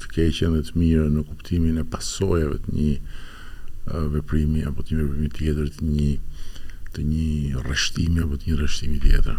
[0.00, 2.96] të keqen dhe të mirën në kuptimin e pasojave të një
[3.90, 6.12] veprimi apo të një veprimi tjetër të një
[6.92, 9.38] të një rreshtimi apo të një rreshtimi tjetër.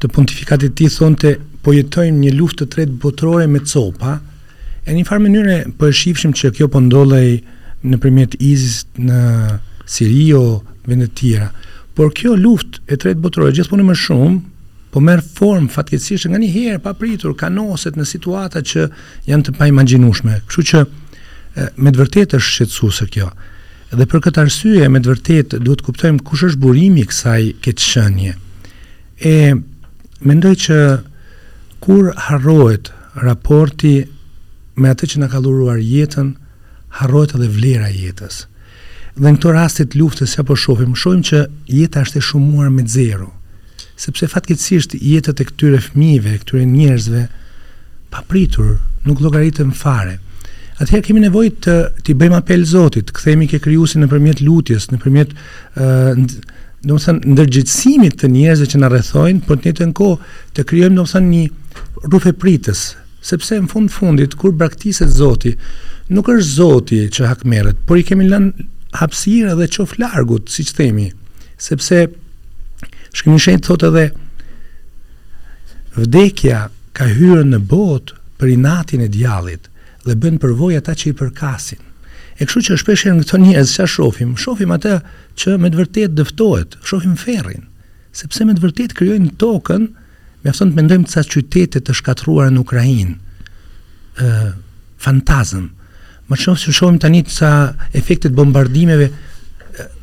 [0.00, 4.18] të pontifikatit të tij thonte po jetojmë një luftë të tretë botërore me copa,
[4.86, 7.40] e një farë mënyre po e shifshim që kjo po ndodhej
[7.86, 9.20] në primjet ISIS në
[9.90, 10.30] Siri
[10.86, 11.50] vendet tjera.
[11.94, 14.44] Por kjo luftë e tretë botërore punë më shumë
[14.94, 18.86] po merë form fatkecishë nga një herë pa pritur kanoset në situata që
[19.30, 20.40] janë të pa imaginushme.
[20.48, 23.30] Kështu që e, me të vërtet është shqetsusë kjo.
[23.96, 25.16] Dhe për këtë arsye, me të
[25.62, 28.34] duhet kuptojmë kush është burimi kësaj këtë shënje.
[29.32, 29.36] E,
[30.26, 30.78] mendoj që
[31.86, 32.90] kur harrohet
[33.22, 33.96] raporti
[34.76, 36.34] me atë që na ka dhuruar jetën,
[36.98, 38.42] harrohet edhe vlera e jetës.
[39.16, 42.68] Dhe në këto rastit të luftës ja po shohim, shohim që jeta është e shumuar
[42.74, 43.30] me zero
[43.96, 47.22] sepse fatkeqësisht jetët e këtyre fëmijëve, këtyre njerëzve
[48.12, 48.74] papritur
[49.08, 50.18] nuk llogaritën fare.
[50.76, 55.32] Atëherë kemi nevojë të të bëjmë apel Zotit, themi ke Krijuesi nëpërmjet lutjes, nëpërmjet
[55.76, 61.28] ë uh, të njerëzve që na rrethojnë, por në të njëjtën kohë të krijojmë domethënë
[61.32, 62.82] një rrufe pritës,
[63.24, 65.54] sepse në fund fundit kur braktiset Zoti,
[66.12, 68.68] nuk është Zoti që hakmerret, por i kemi lënë
[69.00, 71.08] hapësirë dhe qof largut, siç themi,
[71.56, 72.04] sepse
[73.16, 74.02] Shkimi shenjë thot edhe
[75.96, 76.58] vdekja
[76.96, 79.70] ka hyrë në botë për inatin e djallit
[80.04, 81.80] dhe bën përvojë ata që i përkasin.
[82.36, 84.34] E kështu që shpesh herë këto njerëz çfarë shohim?
[84.42, 84.92] Shohim atë
[85.40, 87.64] që me të vërtetë dëftohet, shohim ferrin,
[88.12, 89.86] sepse me të vërtetë krijojnë tokën,
[90.44, 93.16] mjafton të mendojmë ca qytete të shkatruara në Ukrainë.
[94.20, 94.28] ë
[95.04, 95.66] fantazëm.
[96.28, 99.08] Më shumë se shohim tani ca efektet bombardimeve,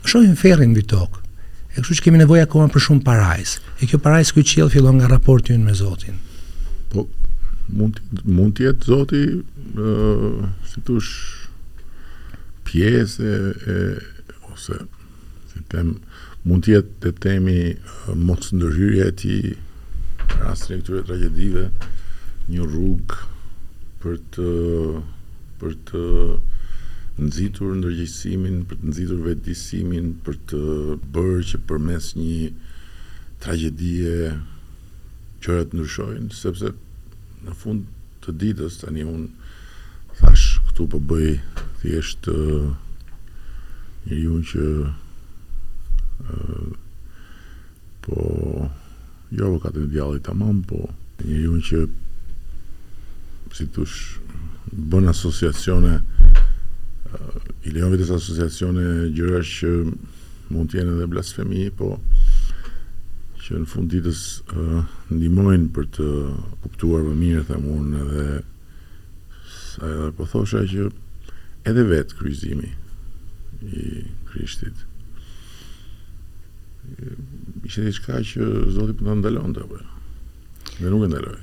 [0.09, 1.22] shohim ferrin mbi tokë.
[1.73, 3.55] E kështu që kemi nevojë akoma për shumë parajs.
[3.81, 6.19] E kjo parajs ku qiell fillon nga raporti ynë me Zotin.
[6.93, 7.07] Po
[7.73, 7.97] mund
[8.27, 9.37] mund të jetë Zoti ë
[9.81, 11.13] uh, si thosh
[12.67, 13.31] pjesë
[13.73, 13.77] e
[14.53, 14.77] ose
[15.49, 15.95] si them
[16.45, 17.57] mund të jetë te themi
[18.27, 19.51] mos ndërhyrje e tij
[20.43, 21.65] rast në këtyre tragjedive
[22.53, 23.21] një rrugë
[24.03, 24.51] për të
[25.61, 26.05] për të
[27.21, 30.61] nëzitur ndërgjësimin, për të nëzitur vetëdisimin, për të
[31.13, 32.47] bërë që për mes një
[33.43, 34.15] tragedie
[35.43, 36.31] qëre të ndryshojnë.
[36.33, 36.71] Sepse
[37.45, 37.85] në fund
[38.23, 39.27] të ditës, tani unë,
[40.21, 42.73] thash këtu po të jeshtë uh,
[44.07, 44.65] një ju që,
[46.25, 46.67] uh,
[48.07, 48.69] po,
[49.33, 50.33] jo vë të një djallit të
[50.71, 50.81] po,
[51.29, 51.85] një që,
[53.53, 54.17] si tush,
[54.73, 55.99] bën asosiacione,
[57.67, 58.83] i lejon vetës asociacione
[59.15, 59.71] gjëra që
[60.53, 61.95] mund të jenë edhe blasfemi, po
[63.43, 64.23] që në fund ditës
[65.11, 66.07] ndihmojnë për të
[66.63, 68.27] kuptuar më mirë tham unë edhe
[69.57, 70.87] sa edhe po thosha që
[71.71, 72.71] edhe vet kryqëzimi
[73.67, 73.87] i
[74.31, 74.87] Krishtit
[76.99, 80.75] i shëtë i shka që Zoti po të ndalon të bërë jo?
[80.83, 81.41] dhe nuk e ndaloi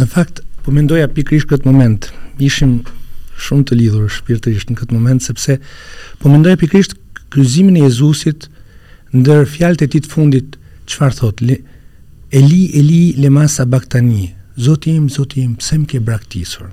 [0.00, 2.10] në fakt, po mendoja pikërisht këtë moment
[2.46, 2.80] ishim
[3.44, 5.56] shumë të lidhur shpirtërisht në këtë moment sepse
[6.20, 6.96] po mendoj pikërisht
[7.32, 8.46] kryzimin e Jezusit
[9.16, 10.56] ndër fjalët e tij të fundit
[10.90, 11.56] çfarë thot li,
[12.38, 14.28] Eli Eli lema sabaktani
[14.60, 16.70] Zoti im Zoti im pse më ke braktisur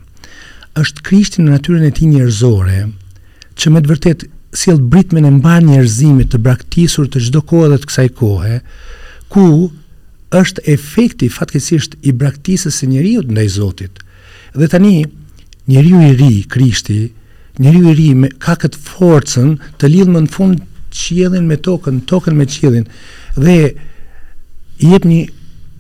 [0.78, 2.82] është Krishti në natyrën e tij njerëzore
[3.57, 7.80] që me të vërtetë sjell britmen e mbar njerëzimit të braktisur të çdo kohë dhe
[7.84, 8.59] të kësaj kohe
[9.34, 9.45] ku
[10.38, 14.01] është efekti fatkesisht i braktisës e njeriut ndaj Zotit.
[14.57, 15.05] Dhe tani,
[15.68, 17.11] njeriu i ri, Krishti,
[17.57, 20.63] njeriu i ri me ka kët forcën të lidh më në fund
[20.97, 22.88] qiellin me tokën, tokën me qiellin
[23.38, 23.57] dhe
[24.80, 25.20] i jep një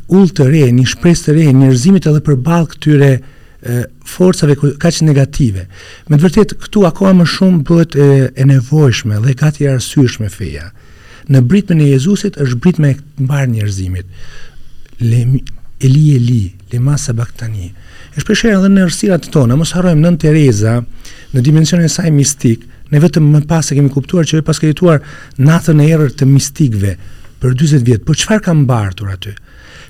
[0.07, 3.11] ullë të re, një shpresë të re, njerëzimit edhe për ballë këtyre
[4.07, 5.63] forcave kaq negative.
[6.09, 8.07] Me të vërtetë këtu akoma më shumë bëhet e,
[8.39, 10.69] e nevojshme dhe ka të arsyeshme feja.
[11.27, 14.11] Në britmen e Jezusit është britme e mbar njerëzimit.
[15.01, 15.41] Eli
[15.79, 17.67] Eli, Lema Sabaktani.
[17.67, 17.73] Ëh,
[18.17, 20.77] e shpeshe edhe në rësirat të tonë, mos harrojmë nën Tereza,
[21.35, 24.57] në dimensionin e saj mistik, ne vetëm më pas e kemi kuptuar që e pas
[24.57, 25.03] ka jetuar
[25.37, 26.95] natën e erër të mistikve
[27.43, 29.35] për 20 vjetë, Po qëfar ka mbartur aty?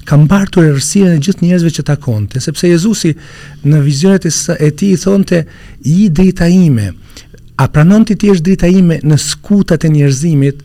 [0.07, 3.13] Ka mbartur e rësirën e gjithë njerëzve që takonte, sepse Jezusi
[3.67, 5.45] në vizionet e ti i thonte,
[5.87, 6.89] i drita ime,
[7.63, 10.63] a pranon ti ti është drita ime në skutat e njerëzimit,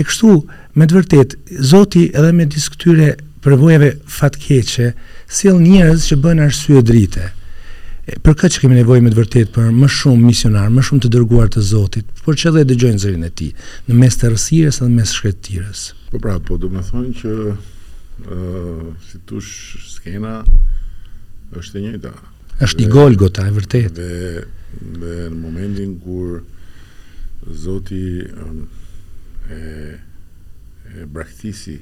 [0.00, 0.36] e kështu
[0.78, 1.36] me të vërtet,
[1.72, 3.08] Zoti edhe me disë këtyre
[3.44, 4.90] përvojave fatkeqe,
[5.30, 7.30] sill njerëz që bën arsye drite.
[8.10, 11.10] Për këtë që kemi nevojë me të vërtet për më shumë misionar, më shumë të
[11.14, 13.48] dërguar të Zotit, por që dhe dëgjojnë zërin e ti,
[13.86, 15.82] në mes të rësires dhe në mes shkretirës.
[16.10, 20.40] Po pra, po do me thonë që uh, si tush skena
[21.60, 22.14] është e njëta.
[22.66, 23.94] është i golgota, e vërtet.
[23.94, 24.42] Dhe,
[24.80, 26.40] dhe në momentin kur
[27.56, 28.64] Zotit um,
[29.48, 29.94] e,
[30.98, 31.78] e braktisi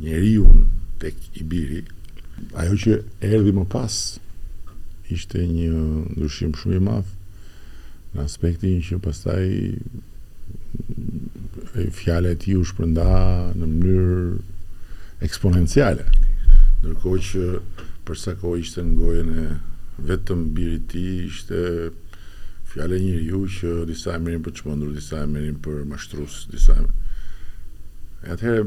[0.00, 0.64] njeri unë
[0.98, 1.82] tek i biri.
[2.58, 2.96] Ajo që
[3.30, 3.96] erdi më pas,
[5.10, 5.70] ishte një
[6.18, 7.14] ndryshim shumë i mafë
[8.14, 9.46] në aspektin që pastaj
[11.78, 13.06] e fjale u ju shpërnda
[13.58, 14.18] në mënyrë
[15.26, 16.04] eksponenciale.
[16.82, 17.48] Ndërkohë që
[18.08, 19.48] përsa kohë ishte në gojën e
[20.08, 21.90] vetëm biri ti, ishte
[22.68, 26.78] fjale njëri ju që disa e merrin për qëpëndur, disa e merrin për mashtrus, disa
[26.78, 28.64] e Atëherë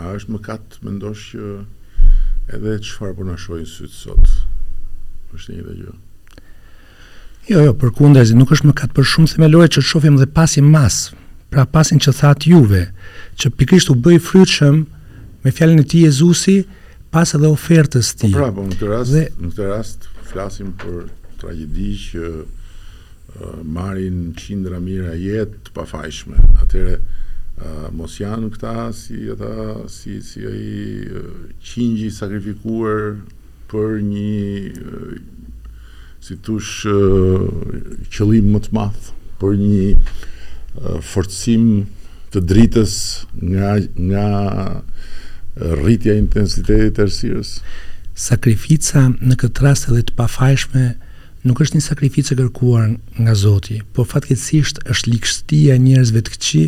[0.00, 1.46] a është më katë më ndosh që
[2.56, 4.34] edhe qëfar për po në shojnë sytë sot?
[5.36, 5.94] është një dhe gjë?
[7.48, 10.26] Jo, jo, për zi nuk është më katë për shumë themelore që të shofim dhe
[10.36, 10.98] pasi mas,
[11.52, 12.82] pra pasin që thatë juve,
[13.38, 14.82] që pikrisht u bëj fryqëm
[15.44, 16.62] me fjallin e ti Jezusi,
[17.12, 18.32] pas edhe ofertës ti.
[18.32, 19.26] Po, pra, po në këtë rast, dhe...
[19.40, 21.06] në këtë rast flasim për
[21.40, 26.36] tragedi që uh, marin qindra mira jetë pa fajshme.
[26.60, 26.98] Atere,
[27.96, 31.06] mos janë këta si ata si si ai
[31.62, 32.98] qingji i sakrifikuar
[33.70, 34.38] për një
[36.24, 36.86] si thosh
[38.14, 39.00] qëllim më të madh
[39.42, 41.64] për një forcim
[42.34, 42.94] të dritës
[43.50, 43.72] nga
[44.08, 44.26] nga
[45.80, 47.54] rritja e intensitetit të errësirës
[48.28, 50.84] sakrifica në këtë rast edhe të pafajshme
[51.46, 52.86] nuk është një sakrificë e kërkuar
[53.22, 56.64] nga Zoti, por fatkeqësisht është ligështia e njerëzve të këqij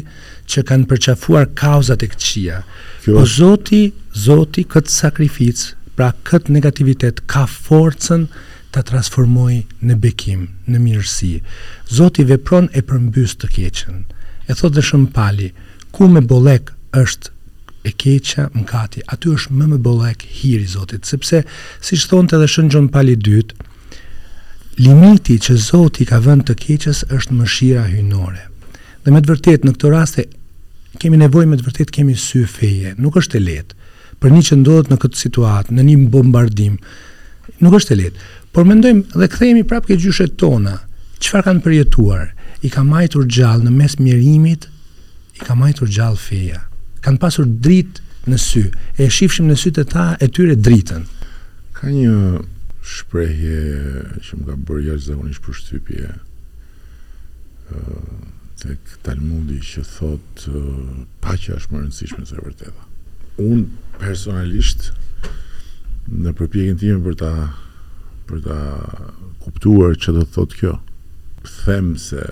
[0.53, 2.61] që kanë përçafuar kauzat e këqija.
[3.03, 3.17] Kjo...
[3.17, 3.83] Po Zoti,
[4.27, 8.29] Zoti këtë sakrificë, pra këtë negativitet ka forcën
[8.73, 11.33] ta transformoj në bekim, në mirësi.
[11.91, 14.05] Zoti vepron e përmbys të keqen.
[14.47, 15.51] E thotë dhe shumë pali,
[15.95, 17.35] ku me bolek është
[17.89, 21.43] e keqa më kati, aty është më me bolek hiri Zotit, sepse,
[21.83, 23.57] si që thonë të dhe shënë pali dytë,
[24.81, 28.47] limiti që Zoti ka vënë të keqës është mëshira hyjnore.
[29.05, 30.21] Dhe me të vërtetë në këtë rast
[31.01, 32.95] kemi nevojë me të vërtetë kemi sy feje.
[32.99, 33.77] Nuk është e lehtë
[34.21, 36.79] për një që ndodhet në këtë situatë, në një bombardim.
[37.61, 38.29] Nuk është e lehtë.
[38.53, 40.79] Por mendojmë dhe kthehemi prapë ke gjyshet tona.
[41.23, 42.25] Çfarë kanë përjetuar?
[42.67, 44.67] I ka majtur gjallë në mes mirimit,
[45.37, 46.63] i ka majtur gjallë feja.
[47.05, 48.65] Kan pasur dritë në sy.
[49.01, 51.05] E shifshim në sytë ta e tyre dritën.
[51.79, 52.41] Ka një
[52.91, 53.61] shprehje
[54.25, 56.11] që më ka bërë jashtë zakonisht përshtypje
[58.65, 58.77] të
[59.07, 60.45] talmudi që thot
[61.23, 62.89] pa që është më rëndësishme të vërteta
[63.45, 64.89] unë personalisht
[66.25, 67.33] në përpjekin tim për ta
[68.31, 68.59] për ta
[69.45, 70.75] kuptuar që do të thot kjo
[71.63, 72.25] them se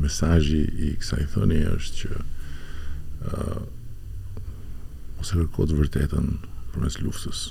[0.00, 2.24] mesajji i kësa i thoni është që
[3.34, 3.62] uh,
[5.20, 6.34] ose kërkot vërtetën
[6.72, 7.50] për mes luftës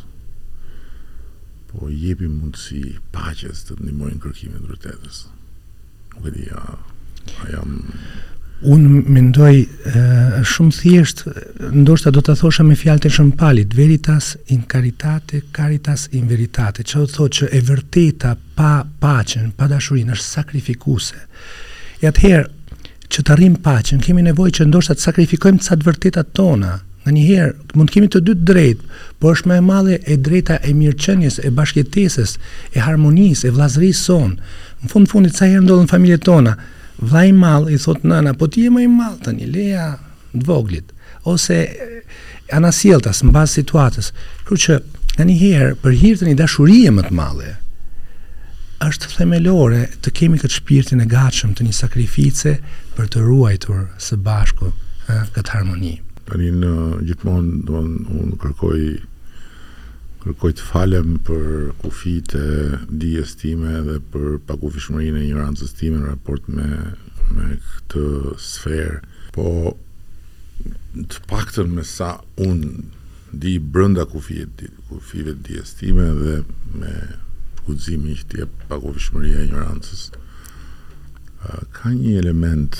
[1.74, 5.22] po jepi mundësi paqes të të ndimojnë kërkimin e vërtetës.
[6.16, 6.80] Nuk e di, a,
[7.54, 7.78] jam...
[8.74, 9.62] Unë mendoj e,
[10.52, 11.22] shumë thjesht,
[11.80, 17.00] ndoshta do të thosha me fjalët e palit, veritas in caritate, caritas in veritate, që
[17.04, 21.22] do të thotë që e vërteta pa pacën, pa dashurin, është sakrifikuse.
[22.02, 22.44] E atëherë,
[23.10, 26.76] që të rrim pacën, kemi nevoj që ndoshta të sakrifikojmë të satë vërtetat tona,
[27.10, 30.16] Në një herë, mund të kemi të dytë drejtë, por është më e madhe e
[30.22, 32.34] drejta e mirëqenjes, e bashkëtesës,
[32.78, 34.36] e harmonisë, e vëllazërisë son.
[34.84, 36.53] Në fund fundit sa herë ndodhen familjet tona,
[37.01, 39.88] vllai i mall i thot nëna, po ti je më i mall tani, leja
[40.36, 40.91] të voglit,
[41.26, 41.57] ose
[42.49, 44.12] në mbaz situatës.
[44.45, 44.78] Kjo që
[45.20, 47.55] në një herë për hir të një dashurie më të madhe
[48.80, 52.53] është themelore të kemi këtë shpirtin e gatshëm të një sakrifice
[52.95, 54.72] për të ruajtur së bashku
[55.36, 55.97] këtë harmoni
[56.30, 56.72] tani në
[57.10, 58.80] gjithmonë do të unë kërkoj
[60.20, 66.10] kërkoj të falem për kufijtë e dijes time dhe për pakufishmërinë e ignorancës time në
[66.14, 66.68] raport me
[67.30, 68.04] me këtë
[68.42, 68.98] sferë.
[69.36, 69.46] Po
[70.60, 72.12] të paktën me sa
[72.42, 72.70] unë
[73.40, 76.40] di brenda kufive të dijes time dhe
[76.82, 76.94] me
[77.68, 80.08] guximin që jep pakufishmëria e ignorancës
[81.78, 82.76] ka një element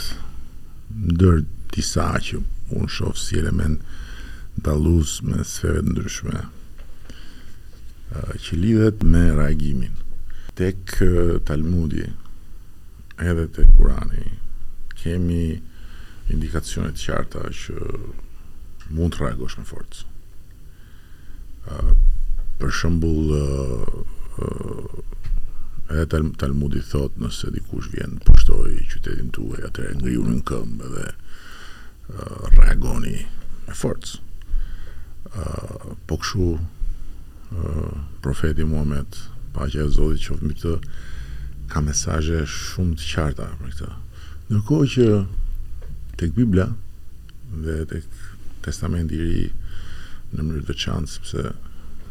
[0.90, 2.42] ndër disa që
[2.78, 3.82] unë shofë si element
[4.66, 6.42] dalus me sferet ndryshme
[8.44, 9.98] që lidhet me reagimin
[10.58, 10.96] tek
[11.48, 12.06] Talmudi
[13.30, 14.28] edhe tek Kurani
[15.00, 15.58] kemi
[16.34, 17.76] indikacionet qarta që
[18.98, 20.06] mund të reagosh me forcë
[22.60, 23.34] për shëmbull
[26.00, 30.92] edhe Talmudi thot nëse dikush vjen pushtoj qytetin të uaj atër e ngriju në këmbë
[30.98, 31.08] dhe
[32.18, 33.18] uh, reagoni
[33.68, 34.20] me forcë.
[35.30, 36.60] Uh, po këshu uh,
[37.54, 39.18] eh, profeti Muhammed
[39.54, 40.74] paqja e Zotit qoftë mbi të
[41.70, 43.90] ka mesazhe shumë të qarta për këtë.
[44.50, 45.08] Ndërkohë që
[46.22, 46.70] tek Bibla
[47.66, 48.08] dhe tek
[48.66, 49.44] Testamenti i Ri
[50.34, 51.44] në mënyrë të veçantë sepse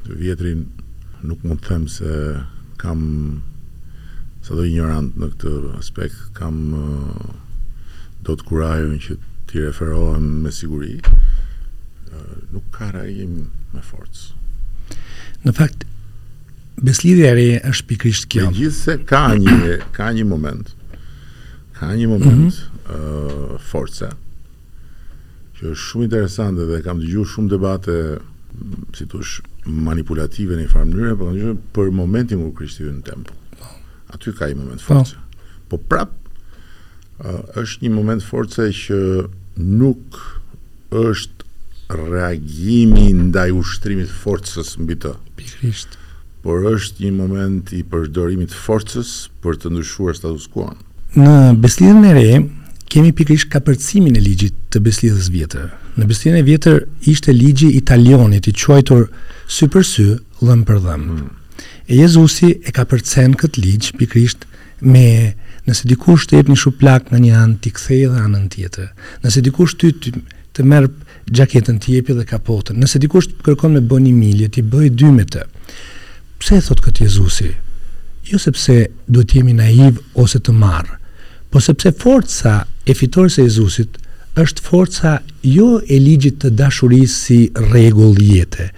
[0.04, 0.62] të vjetrin
[1.26, 2.12] nuk mund të them se
[2.80, 3.02] kam
[4.46, 6.62] sa do ignorant në këtë aspekt kam
[8.26, 9.18] do të kurajon që
[9.48, 10.98] ti referohem me siguri,
[12.52, 14.36] nuk ka rajim me forcë.
[15.44, 15.84] Në fakt,
[16.82, 18.48] beslidhja e reje është pikrisht kjo.
[18.50, 19.56] Në gjithë se ka një,
[19.96, 20.72] ka një moment,
[21.78, 23.54] ka një moment mm -hmm.
[23.54, 24.10] uh, forcë,
[25.58, 27.96] që është shumë interesante dhe kam të gjuhë shumë debate
[28.96, 29.42] si të shë
[29.88, 31.16] manipulative në i për,
[31.58, 33.32] po për momentin kërë kërështivit në tempë.
[33.58, 33.66] Po.
[34.14, 35.16] Aty ka i moment forcë.
[35.68, 36.27] Po, po prapë,
[37.20, 38.98] është një moment force që
[39.58, 40.18] nuk
[40.94, 45.14] është reagimi ndaj ushtrimit forcës mbi të.
[45.38, 45.96] Pikrisht.
[46.44, 50.78] Por është një moment i përdorimit forcës për të ndryshuar status quo-n.
[51.18, 52.40] Në besëlidhjen e re
[52.88, 55.66] kemi pikrisht kapërcimin e ligjit të beslidhës vjetër.
[55.98, 56.78] Në besëlidhjen e vjetër
[57.10, 59.08] ishte ligji italionit, i quajtur
[59.50, 60.06] sy për sy,
[60.44, 61.04] dhëm për dhëm.
[61.08, 61.34] Hmm.
[61.88, 64.44] E Jezusi e kapërcen këtë ligj pikrisht
[64.80, 65.34] me
[65.68, 68.86] Nëse dikush të jepë një shuplak në një anë, t'i kthej dhe anën tjetër.
[69.24, 70.12] Nëse dikush ty të,
[70.56, 70.88] të merë
[71.36, 72.78] gjaketën, t'i jepi dhe kapotën.
[72.80, 75.42] Nëse dikush të kërkon me bëni milje, t'i bëj dy me të.
[76.40, 77.50] Pse e thot këtë Jezusi?
[78.30, 78.78] Jo sepse
[79.10, 80.96] duhet jemi naiv ose të marë,
[81.52, 82.54] po sepse forca
[82.88, 84.00] e fitores e Jezusit
[84.40, 85.14] është forca
[85.48, 87.38] jo e ligjit të dashurisë si
[87.72, 88.68] regull jetë,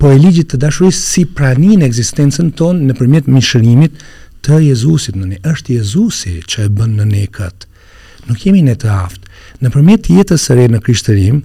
[0.00, 3.98] po e ligjit të dashurisë si praninë e tonë në mishërimit,
[4.44, 7.68] të Jezusit në është Jezusi që e bën në ne këtë.
[8.28, 9.30] Nuk jemi ne të aftë.
[9.64, 11.40] Në përmjet jetës sërë në krishtërim,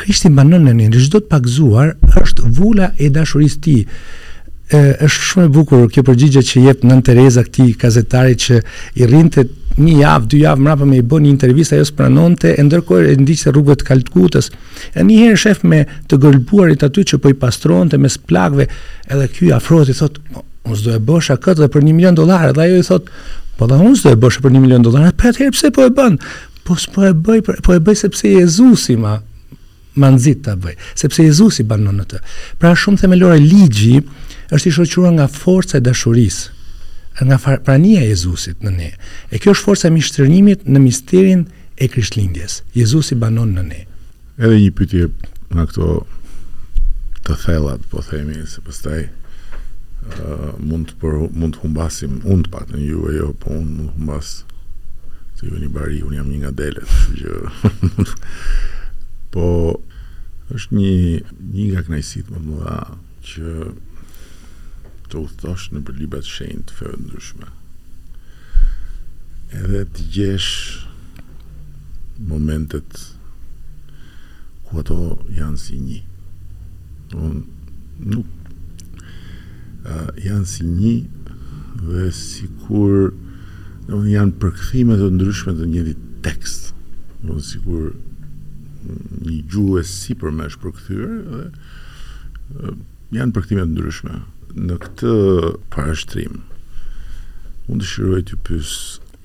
[0.00, 3.78] krishti banon në ne, në do të pakzuar, është vula e dashuris ti.
[4.70, 8.60] E, është shumë e bukur kjo përgjigje që jep nën Tereza këti kazetari që
[9.02, 9.42] i rinte
[9.82, 13.16] një javë, dy javë mrapa me i bën një intervistë ajo s'pranonte e ndërkohë e
[13.18, 14.50] ndiqte Kalkutës.
[14.94, 18.68] E një herë shef me të gëlbuarit aty që po i pastronte mes plagëve,
[19.10, 20.22] edhe ky afrohet i thotë,
[20.70, 23.10] unë s'do e bësha këtë dhe për 1 milion dolarë, dhe ajo i thot,
[23.58, 25.92] po dhe unë s'do e bësha për 1 milion dolarë, për atëherë pse po e
[25.96, 26.30] bënë,
[26.66, 29.16] po s'po e bëj, po e bëj sepse Jezusi ma,
[30.00, 32.22] ma nëzit të bëj, sepse Jezusi banon në të.
[32.62, 34.02] Pra shumë themelore, ligji
[34.54, 36.58] është i shoqura nga forca e dashurisë,
[37.20, 38.92] nga prania e Jezusit në ne.
[39.34, 41.42] E kjo është forca e mishtërimit në misterin
[41.76, 42.62] e Krishtlindjes.
[42.76, 43.82] Jezusi banon në ne.
[44.40, 45.10] Edhe një pyetje
[45.50, 45.90] nga këto
[47.26, 49.04] të thellat, po themi se pastaj
[50.58, 53.86] mund të për mund të humbasim unë të paktën ju e jo po unë mund
[53.88, 54.30] të humbas
[55.36, 56.88] se ju një bari unë jam një nga delet
[57.20, 58.08] që
[59.34, 59.46] po
[60.56, 60.94] është një
[61.52, 62.76] një nga knajësit më më dha
[63.30, 63.54] që
[65.12, 67.50] të uthosh në për libat shenjë të fërë ndryshme
[69.60, 70.50] edhe të gjesh
[72.32, 73.00] momentet
[74.66, 74.98] ku ato
[75.36, 76.00] janë si një
[77.20, 77.40] unë
[78.14, 78.36] nuk
[79.84, 80.94] uh, janë si një
[81.80, 83.12] dhe si kur
[83.90, 85.94] janë përkëthime të ndryshme të njëri
[86.26, 86.72] tekst
[87.24, 92.80] dhe si kur mm, një gjuhë e si për me është përkëthyre dhe uh,
[93.16, 94.18] janë përkëthime të ndryshme
[94.68, 95.12] në këtë
[95.72, 96.40] parashtrim
[97.70, 98.72] unë të shiroj të pys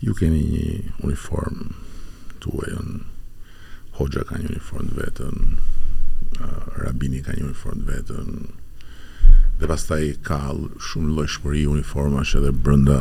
[0.06, 0.70] ju keni një
[1.08, 1.74] uniform
[2.40, 2.96] të uajën
[3.96, 5.46] Hoxha ka një uniform të vetën
[6.84, 8.34] Rabini ka një uniform të vetën
[9.60, 10.38] dhe pastaj ka
[10.86, 12.98] shumë lloj shpëri uniformash edhe brenda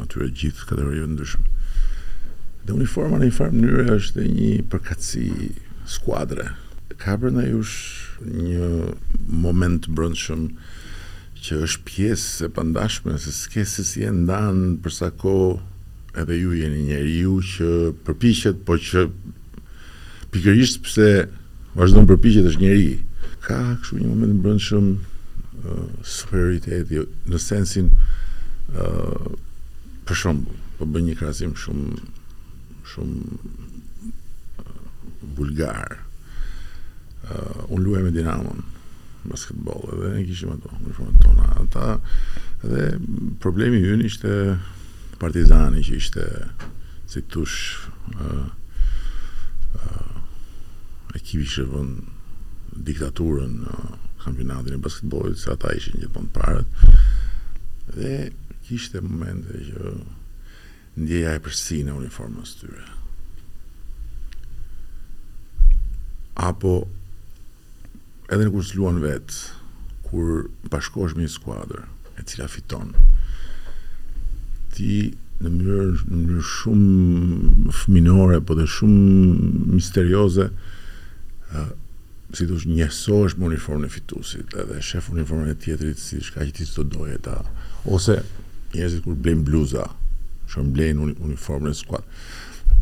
[0.00, 1.44] atyre gjithë kategorive ndryshme.
[2.64, 5.28] Dhe uniforma në një farë mënyrë është një përkatësi
[5.94, 6.46] skuadre.
[6.98, 10.46] Ka brenda jush një moment brendshëm
[11.44, 16.40] që është pjesë e pandashme se s'ke se si e ndan për sa kohë edhe
[16.40, 17.68] ju jeni njeriu që
[18.08, 19.04] përpiqet, por që
[20.32, 21.28] pikërisht vazhdo
[21.78, 22.96] vazhdon përpiqet është njeriu.
[23.44, 24.88] Ka kështu një moment brendshëm
[26.04, 27.90] superioriteti jo, në sensin
[28.74, 29.28] uh,
[30.08, 32.06] për shumë po bën një krasim shumë
[32.92, 33.52] shumë
[34.64, 35.98] uh, vulgar
[37.28, 38.64] uh, unë luaj me Dinamon
[39.28, 41.88] basketbol edhe në kishim ato në shumë tona ata
[42.64, 42.86] dhe
[43.42, 44.34] problemi ju ishte
[45.20, 46.28] partizani që ishte
[47.10, 47.84] si tush
[48.16, 48.48] uh,
[49.74, 50.12] uh,
[51.18, 51.88] ekipi që vën
[52.88, 53.96] diktaturën uh,
[54.28, 56.84] kampionatin e basketbolit se ata ishin gjithmonë të parët.
[57.96, 58.30] Dhe
[58.66, 59.92] kishte momente që
[61.00, 62.84] ndjeja e përsi në uniformës tyre.
[66.48, 66.74] Apo
[68.28, 69.38] edhe në kur të luan vetë,
[70.10, 71.86] kur bashkosh me një skuadër
[72.20, 72.92] e cila fiton,
[74.76, 80.48] ti në mënyrë në mënyrë shumë fëminore, por dhe shumë misterioze
[82.36, 86.52] si njëso është me uniformën e fitusit edhe shef uniformën e tjetrit si shka që
[86.58, 87.38] ti do doje ta
[87.88, 88.18] ose
[88.74, 89.86] njerëzit kur blejnë bluza
[90.58, 92.04] më blejnë uniformën e skuad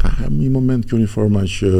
[0.03, 1.71] ka një moment kjo uniforma që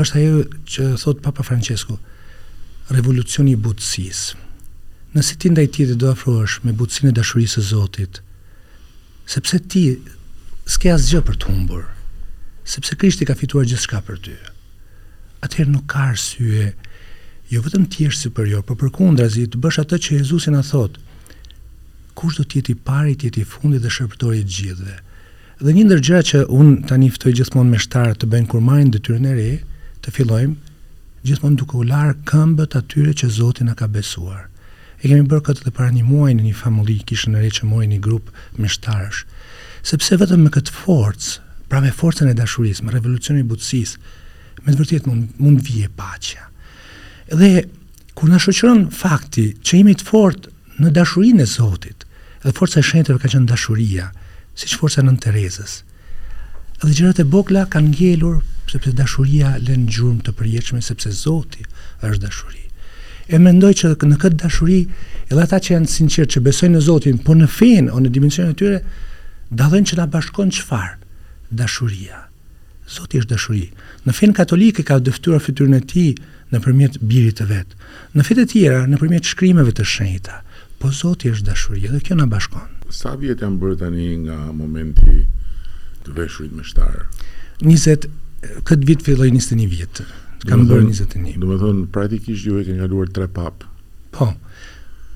[0.00, 0.38] është ajo
[0.72, 1.98] që thot Papa Francesco
[2.96, 4.46] revolucioni i butësisë
[5.16, 8.18] nëse ti ndaj tjetë do afrohesh me butësin e dashurisë e Zotit,
[9.24, 9.84] sepse ti
[10.68, 11.86] s'ke asë gjë për të humbur,
[12.68, 14.36] sepse Krishti ka fituar gjithë shka për ty.
[15.46, 16.74] Atëherë nuk ka arsye,
[17.48, 20.62] jo vetëm ti është superior, por për kundra zi, të bësh atë që Jezusin a
[20.66, 21.00] thotë,
[22.18, 24.98] kush do tjeti pari, tjeti fundi dhe shërptori gjithve.
[25.62, 28.92] Dhe një ndër gjëra që un tani ftoj gjithmonë me shtarë të bëjnë kur marrin
[28.94, 29.48] detyrën e re,
[30.04, 30.74] të fillojmë
[31.28, 34.44] gjithmonë duke u larë këmbët atyre që Zoti na ka besuar.
[34.98, 37.84] E kemi bërë këtë dhe para një muaj në një familji kishën e reqë muaj
[37.92, 39.20] një grup me shtarësh.
[39.86, 41.34] Sepse vetëm me këtë forcë,
[41.70, 44.00] pra me forcën e dashurisë, me revolucionin butësisë,
[44.66, 46.48] me të vërtjet mund, mund vje pacja.
[47.30, 47.52] Dhe
[48.18, 50.50] kur në shoqëron fakti që jemi të fort
[50.82, 52.02] në dashurinë e Zotit,
[52.42, 54.10] dhe forca e shenjtëve ka qenë dashuria,
[54.58, 55.78] siç forca e Nën Terezës.
[56.82, 61.66] Dhe gjërat e bogla kanë ngjelur sepse dashuria lën gjurmë të përjeqme, sepse Zoti
[62.06, 62.64] është dashuri
[63.28, 64.78] e mendoj që në këtë dashuri
[65.28, 68.54] edhe ata që janë sinqertë që besojnë në Zotin, po në fen ose në dimensionin
[68.54, 68.78] e tyre
[69.60, 70.94] dallojnë që na bashkon çfarë?
[71.50, 72.22] Dashuria.
[72.88, 73.66] Zoti është dashuri.
[74.06, 76.10] Në fen katolike ka dëftuar fytyrën e tij
[76.54, 77.72] nëpërmjet birit të vet.
[78.16, 80.40] Në fete të tjera nëpërmjet shkrimeve të shenjta,
[80.80, 82.70] po Zoti është dashuri dhe kjo na bashkon.
[82.88, 85.18] Sa vjet janë bërë tani nga momenti
[86.06, 87.04] të veshurit me shtar?
[87.68, 88.08] 20
[88.64, 90.02] këtë vit filloi 21 vjet
[90.46, 91.38] kam bërë 21.
[91.40, 93.66] Do me thonë praktikisht ju e kaluar tre papë.
[94.14, 94.32] Po.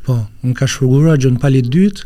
[0.03, 2.01] Po, un ka shfrugura Gjënë pali dyt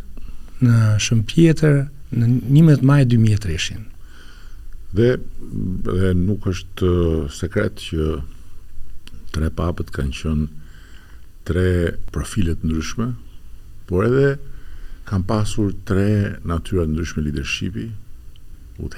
[0.60, 1.78] në Shën Pjetër
[2.12, 3.78] në 11 maj 2003.
[4.96, 5.14] Dhe,
[5.96, 6.90] dhe nuk është
[7.32, 8.18] sekret që
[9.32, 10.46] tre papët kanë qënë
[11.48, 11.66] tre
[12.12, 13.08] profilet ndryshme,
[13.88, 14.34] por edhe
[15.08, 17.88] kanë pasur tre natyra ndryshme lidershipi,
[18.82, 18.90] u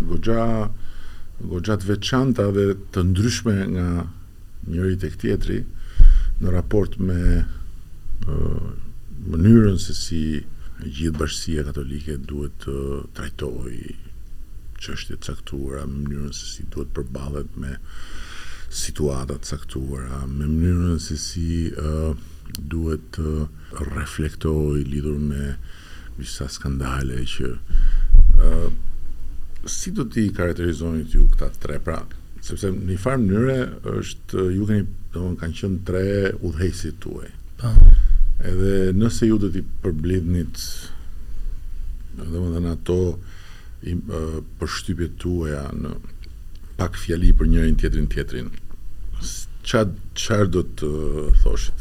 [1.48, 3.86] gogja të veçanta dhe të ndryshme nga
[4.68, 5.62] njëri tek këtjetri
[6.42, 7.16] në raport me
[7.46, 8.66] uh,
[9.32, 10.22] mënyrën se si
[10.82, 13.78] gjithë bashkësia katolike duhet të uh, trajtoj
[14.84, 17.78] qështje e caktura mënyrën se si duhet përbalet me
[18.84, 22.12] situatat caktura me mënyrën se si uh,
[22.60, 23.48] duhet të
[23.96, 25.56] reflektoj lidhur me
[26.18, 27.58] disa skandale që ë
[28.38, 28.72] uh,
[29.70, 32.02] si do ti karakterizoni ju këta tre pra?
[32.42, 33.58] Sepse në një farë mënyre
[34.00, 34.84] është ju keni
[35.14, 36.04] domthonë kanë qenë tre
[36.40, 37.30] udhëhesit tuaj.
[37.62, 37.70] Po.
[38.42, 40.56] Edhe nëse ju do ti përblidhnit
[42.22, 43.00] domethënë ato
[43.86, 45.92] i uh, përshtypjet tuaja në
[46.82, 48.48] pak fjali për njërin tjetrin tjetrin.
[49.22, 51.04] Çfarë qarë do të uh,
[51.44, 51.80] thoshit?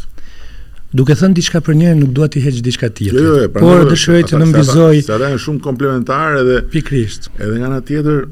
[0.90, 3.18] Duke thënë diçka për njërin nuk dua t'i heq diçka tjetër.
[3.22, 4.98] Jo, jo, pra por dëshiroj të nënvizoj.
[5.06, 7.28] Ata janë shumë komplementare edhe pikrisht.
[7.38, 8.24] Edhe nga ana tjetër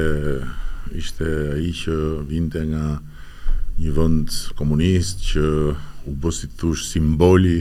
[0.95, 1.27] ishte
[1.57, 1.97] ai që
[2.29, 3.01] vinte nga
[3.83, 5.43] një vend komunist që
[6.07, 7.59] u bë si tush simboli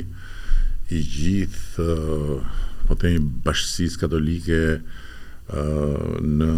[0.94, 6.50] i gjithë uh, po të një bashkësis katolike uh, në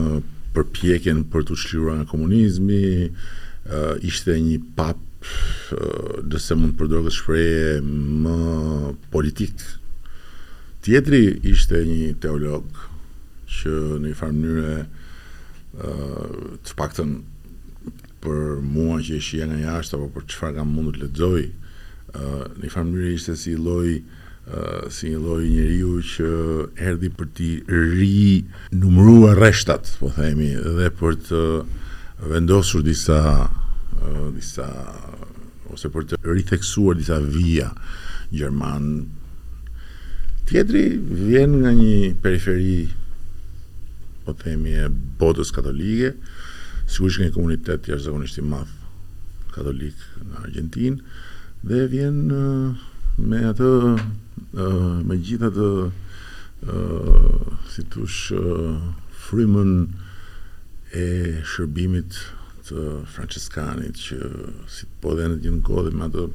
[0.56, 4.98] përpjekjen për të shlirua në komunizmi, uh, ishte një pap
[6.32, 8.38] dëse mund përdojë këtë shpreje më
[9.12, 9.64] politik.
[10.86, 11.22] Tjetri
[11.52, 12.64] ishte një teolog
[13.50, 14.76] që në i farë mënyre
[16.64, 17.18] të paktën
[18.24, 21.42] për mua që e e nga jashtë apo për qëfar kam mundu të ledzoj
[22.14, 23.98] në i farë ishte si loj
[24.90, 26.28] si një lloj njeriu që
[26.90, 31.42] erdhi për të ri numrua rreshtat, po themi, dhe për të
[32.32, 33.20] vendosur disa
[34.38, 34.68] disa
[35.74, 37.72] ose për të ritheksuar disa vija
[38.32, 38.88] gjerman
[40.48, 40.86] tjetri
[41.28, 42.88] vjen nga një periferi
[44.24, 44.88] po themi e
[45.20, 46.14] botës katolike
[46.88, 48.72] sigurisht një komunitet jashtë i madh
[49.56, 51.18] katolik në Argentinë
[51.68, 52.18] dhe vjen
[53.18, 53.68] me atë
[54.58, 54.72] ë
[55.08, 55.70] me gjithë atë
[57.74, 58.20] si thosh
[59.28, 59.72] frymën
[60.98, 61.06] e
[61.50, 62.20] shërbimit
[62.70, 64.18] të franciskanit që
[64.72, 66.28] si të po dhe në gjithë në kodhe me atë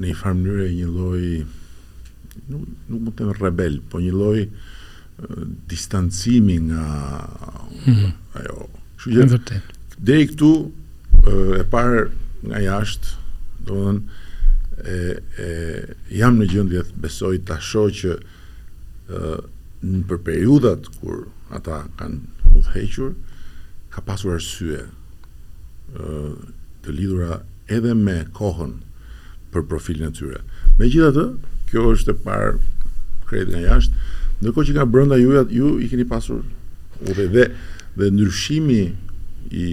[0.00, 1.22] në i një loj
[2.48, 4.44] nuk, nuk më të në rebel po një loj
[5.74, 6.86] distancimi nga
[7.86, 8.10] mm -hmm.
[8.38, 8.66] ajo
[8.98, 9.10] shu
[10.04, 10.52] dhe i këtu
[11.58, 12.02] e parë
[12.46, 13.08] nga jashtë
[13.66, 14.00] do dhe në
[16.10, 18.12] jam në gjëndje të besoj të asho që
[19.86, 23.12] në për periudat kur ata kanë udhequr,
[23.92, 24.84] ka pasur arsye
[25.94, 27.40] të lidura
[27.72, 28.78] edhe me kohën
[29.54, 30.40] për profilin e tyre.
[30.78, 31.26] Me gjitha të,
[31.70, 32.52] kjo është e parë
[33.26, 34.06] kredit nga jashtë,
[34.42, 36.44] në kohë që ka brënda ju, ju i keni pasur
[37.08, 37.48] udhe dhe
[37.96, 38.82] dhe nërshimi
[39.56, 39.68] i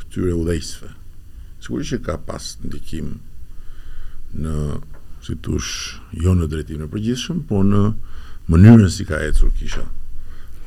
[0.00, 0.92] këtyre udhejsve.
[1.64, 3.16] Sigurisht që ka pas ndikim
[4.42, 4.56] në
[5.26, 7.82] si tush jo në drejtimin e përgjithshëm, por në
[8.52, 9.84] mënyrën si ka ecur kisha.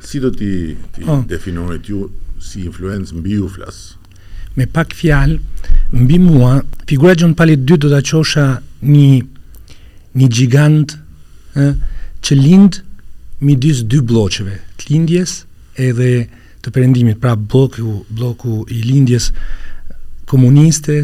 [0.03, 1.23] Si do ti ti oh.
[1.27, 2.09] definonit ju
[2.41, 3.97] si influencë mbi ju flasë?
[4.57, 5.37] Me pak fjalë,
[5.95, 6.57] mbi mua
[6.89, 8.45] figura John Paul II do ta qosha
[8.81, 9.21] një
[10.19, 10.97] një gjigant
[11.55, 11.69] ë
[12.25, 12.79] që lind
[13.45, 15.37] midis dy bloqeve, të lindjes
[15.79, 16.25] edhe
[16.59, 19.29] të perëndimit, pra bloku bloku i lindjes
[20.27, 20.99] komuniste,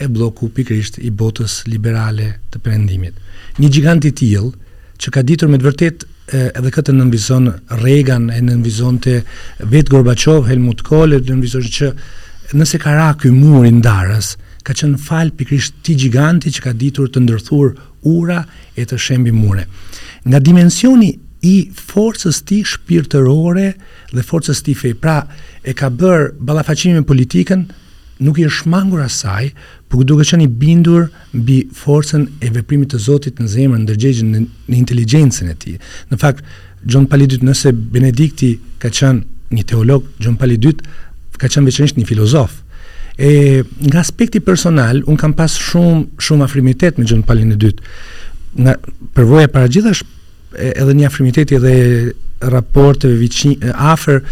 [0.00, 3.14] e bloku pikrisht i botës liberale të perëndimit.
[3.60, 4.52] Një gigant i tillë
[5.00, 7.50] që ka ditur me të vërtet e, edhe këtë nënvizon
[7.82, 9.16] Reagan e nënvizon të
[9.72, 11.90] vetë Gorbachev, Helmut Kohl e nënvizon që
[12.56, 14.32] nëse ka ra këj muri darës,
[14.64, 17.74] ka qënë falë pikrisht ti giganti që ka ditur të ndërthur
[18.14, 18.40] ura
[18.80, 19.66] e të shembi mure.
[20.24, 21.10] Nga dimensioni
[21.48, 21.54] i
[21.92, 23.68] forcës ti shpirtërore
[24.16, 25.18] dhe forcës ti fej, pra
[25.62, 27.68] e ka bërë balafacimi politikën,
[28.20, 29.50] nuk i është shmangur asaj,
[29.88, 33.84] por ku duhet të jeni bindur mbi forcën e veprimit të Zotit në zemër, në
[33.88, 34.40] ndërgjegjen në,
[34.70, 35.78] në inteligjencën e tij.
[36.10, 36.44] Në fakt,
[36.88, 41.98] John Paul II nëse Benedikti ka qenë një teolog, John Paul II ka qenë veçanërisht
[42.00, 42.58] një filozof.
[43.20, 47.74] E nga aspekti personal, un kam pas shumë shumë afrimitet me John Paul II.
[48.60, 48.78] Nga
[49.16, 50.04] përvoja para gjithash
[50.70, 52.14] edhe një afrimitet edhe
[52.52, 54.22] raporteve viçi afër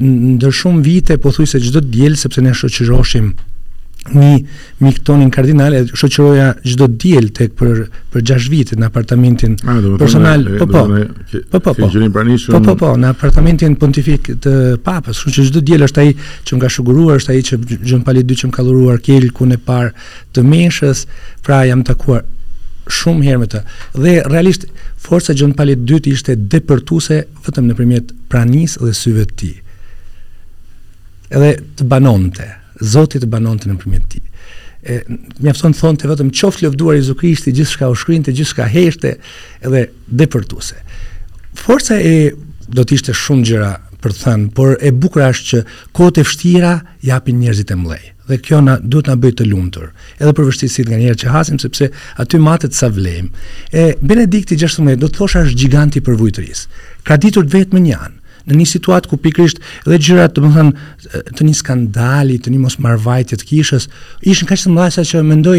[0.00, 3.26] ndër shumë vite po thuj se gjithë të djelë sepse ne shoqëroshim
[4.14, 4.30] një
[4.84, 7.78] miktonin kardinal e shoqëroja çdo të djelë tek për,
[8.12, 10.82] për 6 vite në apartamentin A, personal e, po, po.
[10.88, 14.54] po, po, po, po, po, po, po, në apartamentin pontifik të
[14.84, 16.14] papës shumë që gjithë të djelë është aji
[16.48, 19.48] që nga shuguruar është aji që gjënë pali 2 që më ka luruar kjellë ku
[19.50, 19.92] në par
[20.36, 21.04] të meshës
[21.44, 22.24] pra jam takuar
[22.84, 23.60] shumë herë me të.
[24.00, 24.64] Dhe realisht
[25.00, 29.54] forca John Pali II ishte depërtuese vetëm nëpërmjet pranisë dhe syve të tij
[31.34, 32.50] edhe të banonte,
[32.94, 34.22] Zoti të banonte nëpërmjet tij.
[34.90, 34.94] E
[35.40, 39.12] mjafton thonë të vetëm qoftë lëvduar Jezu Krishti, gjithçka u shkrinte, gjithçka heshte
[39.64, 39.84] edhe
[40.20, 40.80] depërtuese.
[41.56, 42.32] Forca e
[42.74, 43.70] do të ishte shumë gjëra
[44.02, 45.60] për të thënë, por e bukur është që
[45.96, 46.72] kohët e vështira
[47.06, 48.04] japin njerëzit e mëdhej.
[48.28, 51.62] Dhe kjo na duhet na bëj të lumtur, edhe për vështirësitë nga njerëzit që hasim
[51.62, 51.88] sepse
[52.24, 53.30] aty matet sa vlejmë.
[53.72, 56.68] E Benedikti 16 do të thosha është giganti i përvojtërisë.
[57.06, 58.18] Ka ditur vetëm një anë
[58.48, 63.48] në një situatë ku pikrisht edhe gjërat, domethënë, të një skandali, të një mosmarrvajtje të
[63.48, 63.88] kishës,
[64.28, 65.58] ishin kaq të mëdha sa që mendoj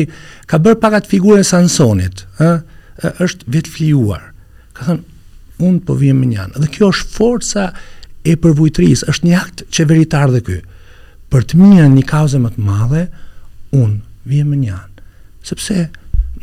[0.49, 2.49] ka bërë pak atë figurën e Sansonit, ë,
[3.25, 4.27] është vetë flijuar.
[4.77, 5.03] Ka thënë,
[5.67, 7.63] "Un po vjen me njan." Dhe kjo është forca
[8.23, 10.59] e përvojtërisë, është një akt qeveritar dhe ky.
[11.31, 13.07] Për të mirën një kauze më të madhe,
[13.71, 14.89] un vjen me njan.
[15.43, 15.89] Sepse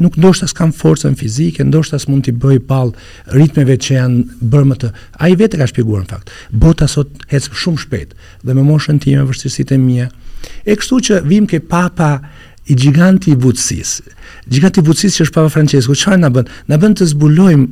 [0.02, 2.90] nuk ndoshta s'kam forcën fizike, ndoshta s'mund t'i bëj pall
[3.38, 4.90] ritmeve që janë bërë më të.
[5.26, 6.32] Ai vetë ka shpjeguar në fakt.
[6.64, 10.08] Bota sot ec shumë shpejt dhe me moshën time, vështirësitë e mia.
[10.66, 12.10] E kështu që vim ke papa
[12.72, 14.00] i giganti i Vucis.
[14.50, 16.50] Giganti i Vucis që është Papa Francesco, çfarë na bën?
[16.70, 17.64] Na bën të zbulojm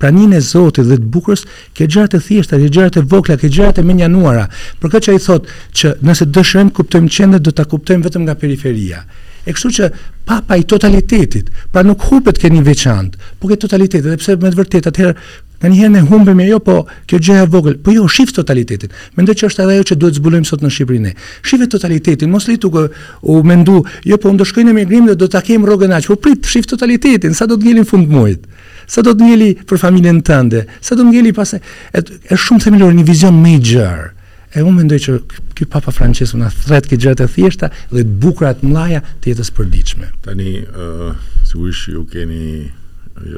[0.00, 1.42] praninë e Zotit dhe të bukurës,
[1.76, 4.46] ke gjërat e thjeshta, ke gjërat e vogla, ke gjërat e menjanuara.
[4.80, 8.38] Për këtë që ai thotë që nëse dëshirojmë kuptojmë qendrën, do ta kuptojmë vetëm nga
[8.40, 9.02] periferia.
[9.46, 9.86] E kështu që
[10.28, 14.50] papa i totalitetit, pra nuk hupet ke një veçant, po ke totalitetit, dhe pse me
[14.54, 16.74] të vërtet, atëherë, Në një herë ne humbëm jo, po
[17.04, 18.94] kjo gjë e vogël, po jo shifë totalitetin.
[19.18, 21.10] Mendoj që është edhe ajo që duhet zbulojmë sot në Shqipërinë
[21.50, 22.86] shifë totalitetin, mos li tukë
[23.28, 26.48] u mendu, jo po ndoshkojnë në migrim dhe do të kemi rrogën aq, po prit
[26.48, 28.46] shifë totalitetin, sa do të gjelin fund muajit.
[28.88, 31.52] Sa do të ngjeli për familjen tënde, sa do të ngjeli pas.
[31.92, 34.08] Është shumë themelor një vizion më i gjerë.
[34.50, 35.12] E unë mendoj që
[35.54, 39.30] ky Papa Francesku na thret këto gjëra të thjeshta dhe të bukura të mëdha të
[39.30, 40.08] jetës përditshme.
[40.24, 42.66] Tani, ë, uh, sigurisht ju keni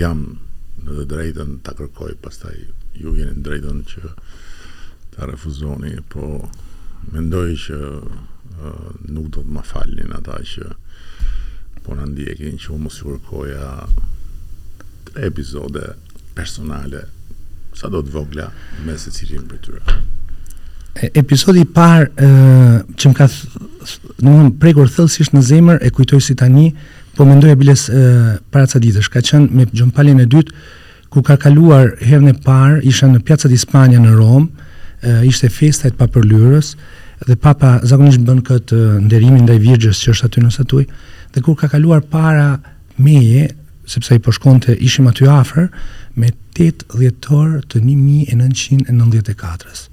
[0.00, 0.24] jam
[0.86, 2.56] në të drejtën ta kërkoj pastaj
[2.96, 4.14] ju jeni në drejtën që
[5.18, 6.32] ta refuzoni, po
[7.12, 10.70] mendoj që uh, nuk do të më falnin ata që
[11.84, 13.72] po në ndjekin që u mos ju kërkoja
[15.22, 15.96] epizode
[16.36, 17.06] personale,
[17.76, 18.48] sa do të vogla
[18.86, 21.10] me se cilin për tyre?
[21.16, 22.28] Episodi par e,
[22.96, 23.64] që më ka th,
[24.24, 26.70] në më pregur thëllësisht në zemër e kujtoj si tani,
[27.16, 28.02] po më ndoj e biles e,
[28.52, 30.54] para ca ditësh, ka qënë me gjëmpalin e dytë,
[31.12, 34.50] ku ka kaluar herën e parë, isha në Piazza di Spagna në Rom
[35.24, 36.68] ishte festa e të papërlyrës
[37.28, 40.82] dhe papa zakonisht bën këtë nderimin ndaj virgjës që është aty në satuj
[41.34, 42.46] dhe kur ka kaluar para
[43.04, 43.44] meje
[43.86, 45.68] sepse i të ishim aty afer,
[46.16, 49.88] me 8 djetor të 1994-ës.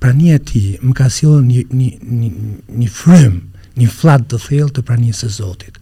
[0.00, 2.32] Pra e ti më ka silë një, një, një,
[2.80, 3.40] një frym,
[3.76, 5.78] një flat të thellë të prania së Zotit.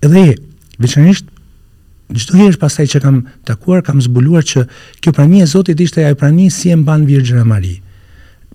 [0.00, 0.34] Edhe,
[0.78, 1.24] veçanisht,
[2.06, 3.16] Gjithë të hirësh pasaj që kam
[3.48, 4.60] takuar, kam zbuluar që
[5.02, 7.72] kjo prani e Zotit ishte ajo prani si e mban Virgjën e Mari,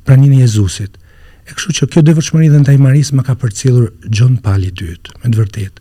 [0.07, 0.93] prani në Jezusit.
[1.43, 4.71] E kështu që kjo dhe vëshmëri dhe në taj Maris më ka përcilur John Pali
[4.71, 5.79] 2, me të vërtetë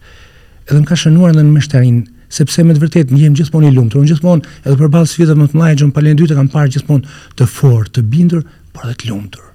[0.73, 2.01] edhe më ka shënuar edhe në meshterin,
[2.31, 5.79] sepse me të vërtet më gjithmonë i lumtur, gjithmonë edhe përballë sfidave më të mëdha
[5.81, 8.45] që unë palën dytë kam parë gjithmonë të fortë, të bindur,
[8.75, 9.47] por edhe të lumtur.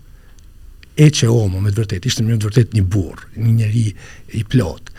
[0.96, 3.86] E që o, më me të vërtet, ishte më të vërtet një burë, një njeri
[4.40, 4.92] i plot.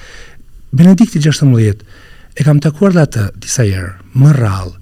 [0.77, 1.85] Benedikti 16,
[2.37, 4.75] e kam takuar dhe atë disa jërë, më rralë,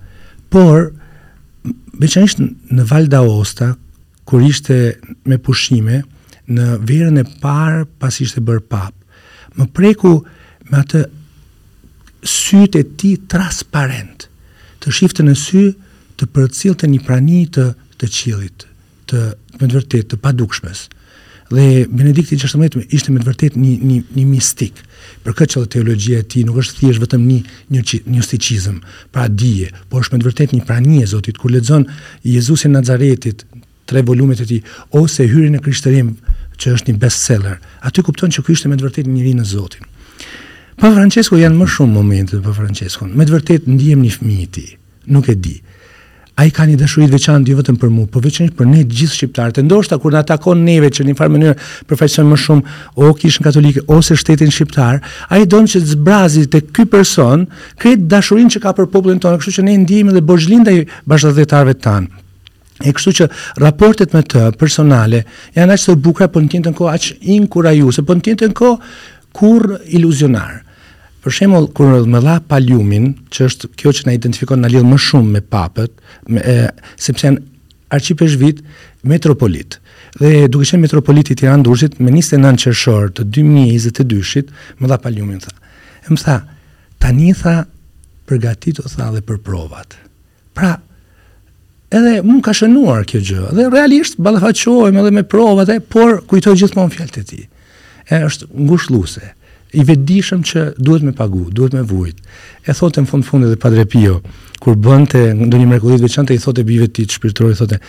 [0.55, 0.89] por,
[2.03, 3.73] beqenisht në Val d'Aosta,
[4.27, 4.79] kur ishte
[5.31, 6.01] me pushime,
[6.47, 8.95] në verën e parë pas ishte bërë pap.
[9.55, 10.13] më preku
[10.71, 11.05] me atë
[12.25, 14.29] sytë e ti transparent,
[14.83, 15.65] të shifte në sy,
[16.21, 17.69] të përcil të një prani të,
[18.01, 18.67] të qilit,
[19.11, 19.25] të
[19.61, 20.85] me të vërtet të padukshmes.
[21.55, 24.81] Dhe Benedikti 16 ishte me të vërtet një, një, një mistik,
[25.25, 27.39] për këtë që dhe teologjia ti nuk është thjesht vetëm një,
[27.75, 28.79] një, një sticizm,
[29.15, 31.85] pra dije, por është me të vërtet një prani e Zotit, kur ledzon
[32.27, 33.45] Jezusin Nazaretit,
[33.87, 34.63] tre volumet e ti,
[34.97, 36.15] ose hyri në krishtërim,
[36.55, 39.91] që është një bestseller, aty kupton që kështë me të vërtet njëri në Zotin.
[40.81, 43.07] Pa Francesco janë më shumë momente pa Francesco.
[43.07, 44.71] Me të vërtet ndihem një fëmijë i tij.
[45.15, 45.55] Nuk e di.
[46.43, 48.97] Ai ka një dashuri të veçantë jo vetëm për mua, por veçanërisht për ne të
[48.99, 49.61] gjithë shqiptarët.
[49.63, 51.55] Ndoshta kur na takon neve që në një farë mënyrë
[51.93, 54.99] përfaqësojmë më shumë o kishën katolike ose shtetin shqiptar,
[55.31, 57.47] ai don që të zbrazi te ky person
[57.79, 61.77] kët dashurinë që ka për popullin tonë, kështu që ne ndihemi dhe borxhlinda i bashkëdhjetarëve
[61.87, 62.11] tan.
[62.83, 63.31] E kështu që
[63.63, 65.23] raportet me të personale
[65.55, 68.59] janë aq të bukura, por në të njëjtën kohë aq inkurajuese, por në të njëjtën
[68.59, 68.93] kohë
[69.39, 70.64] kur iluzionar.
[71.25, 74.99] Për shembull, kur më dha paliumin, që është kjo që na identifikon na lidh më
[75.01, 75.93] shumë me papët,
[76.29, 76.57] me, e,
[77.01, 78.35] sepse në arqipesh
[79.09, 79.79] metropolit.
[80.21, 85.55] Dhe duke qenë metropolit i Tiranë-Durrësit me 29 qershor të 2022-shit, më dha paliumin tha.
[86.05, 86.35] E më tha,
[87.03, 87.55] tani tha
[88.29, 89.97] përgatit o tha dhe për provat.
[90.55, 90.75] Pra,
[91.89, 96.55] edhe mund ka shënuar kjo gjë, dhe realisht balafaqojmë edhe me provat, e, por kujtoj
[96.61, 97.49] gjithmonë fjalët e tij.
[98.13, 99.25] Është ngushëlluese
[99.79, 102.21] i vedishëm që duhet me pagu, duhet me vujt.
[102.65, 104.21] E thotë në fund fundi dhe Padre Pio,
[104.63, 107.81] kur bënte në një mrekullit veçantë i thotë bijve ti shpirtëror i thotë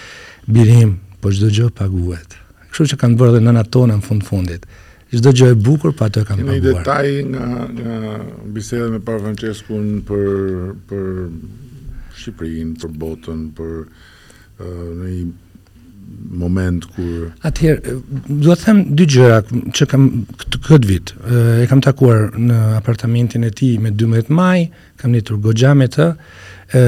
[0.55, 2.33] birim, po çdo gjë paguhet.
[2.71, 4.65] Kështu që kanë bërë edhe nëna tona në fund fundit.
[5.15, 6.59] Çdo gjë e bukur pa të kanë paguar.
[6.59, 8.17] Në detaj nga nga
[8.55, 9.77] biseda me Papa Francesco
[10.09, 11.07] për për
[12.17, 13.77] Shqipërinë, për botën, për
[14.57, 15.33] në uh, një
[16.31, 17.29] moment kur kër...
[17.47, 17.93] atëherë
[18.43, 19.37] do të them dy gjëra
[19.77, 20.07] që kam
[20.41, 24.65] këtë kët vit e kam takuar në apartamentin e tij me 12 maj
[25.01, 26.09] kam nitur goxha me të
[26.75, 26.83] ë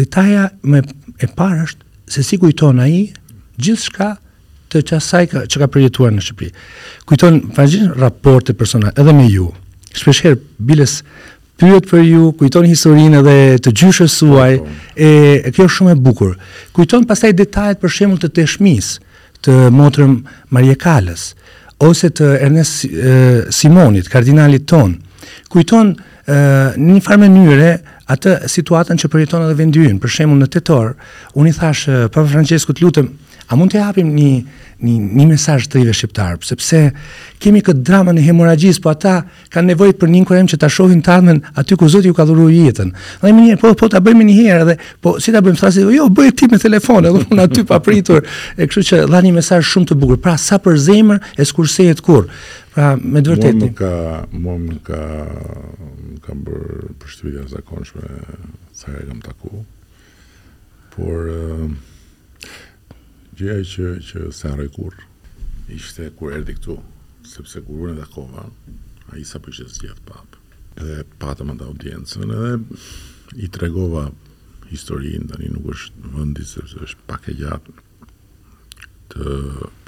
[0.00, 0.84] detaja më
[1.24, 3.00] e parë është se si kujton ai
[3.60, 4.12] gjithçka
[4.72, 6.54] të çasaj që ka përjetuar në Shqipëri
[7.10, 9.48] kujton vazhdim raporte personale edhe me ju
[9.94, 11.00] shpeshherë biles
[11.56, 14.94] pyet për ju, kujton historinë dhe të gjyshës suaj, po, po.
[14.96, 15.10] e,
[15.46, 16.34] e kjo është shumë e bukur.
[16.74, 18.94] Kujton pastaj detajet për shembull të shmis
[19.44, 20.18] të motrëm
[20.54, 21.30] Marie Kalës
[21.84, 24.96] ose të Ernest e, Simonit, kardinalit ton.
[25.52, 26.38] Kujton e,
[26.80, 27.70] një farë njëre
[28.12, 30.94] atë situatën që përjeton edhe vendi për shembull në Tetor,
[31.38, 33.12] unë i thash pa Francesku të lutem
[33.52, 34.28] A mund të japim një
[34.84, 36.78] një një mesazh të rive shqiptar, sepse
[37.40, 39.12] kemi këtë drama në hemorragjisë, po ata
[39.54, 42.26] kanë nevojë për një inkurajim që ta shohin të armen aty ku Zoti ju ka
[42.28, 42.90] dhuruar jetën.
[43.22, 45.86] Dhe më njëherë, po po ta bëjmë një herë dhe po si ta bëjmë thasë,
[45.94, 48.26] jo, bëj ti me telefon, edhe aty papritur.
[48.58, 50.20] E kështu që dha një mesazh shumë të bukur.
[50.26, 52.26] Pra sa për zemër e skursehet kur.
[52.74, 53.56] Pra me të vërtetë.
[53.62, 53.94] më ka,
[54.34, 55.00] mund ka
[56.26, 58.04] kam bër zakonshme,
[58.74, 59.54] sa e kam taku.
[60.96, 61.72] Por
[63.36, 64.94] gjëja që që sa kur
[65.72, 66.76] ishte kur erdhi këtu,
[67.26, 68.44] sepse kur unë dhe kova,
[69.12, 70.36] ai sa po ishte zgjat pap.
[70.78, 74.06] Edhe patëm ndaj audiencën, edhe i tregova
[74.70, 77.76] historinë, tani nuk është vendi sepse është pak e gjatë
[79.14, 79.30] të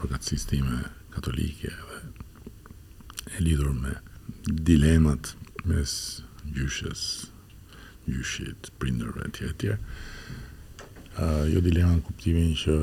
[0.00, 0.80] përgatësisë time
[1.14, 3.96] katolike edhe e lidhur me
[4.46, 5.34] dilemat
[5.66, 5.92] mes
[6.56, 7.02] gjyshes,
[8.06, 9.78] gjyshit, prindërve, etj etje.
[11.16, 12.74] Uh, jo dilema në kuptimin që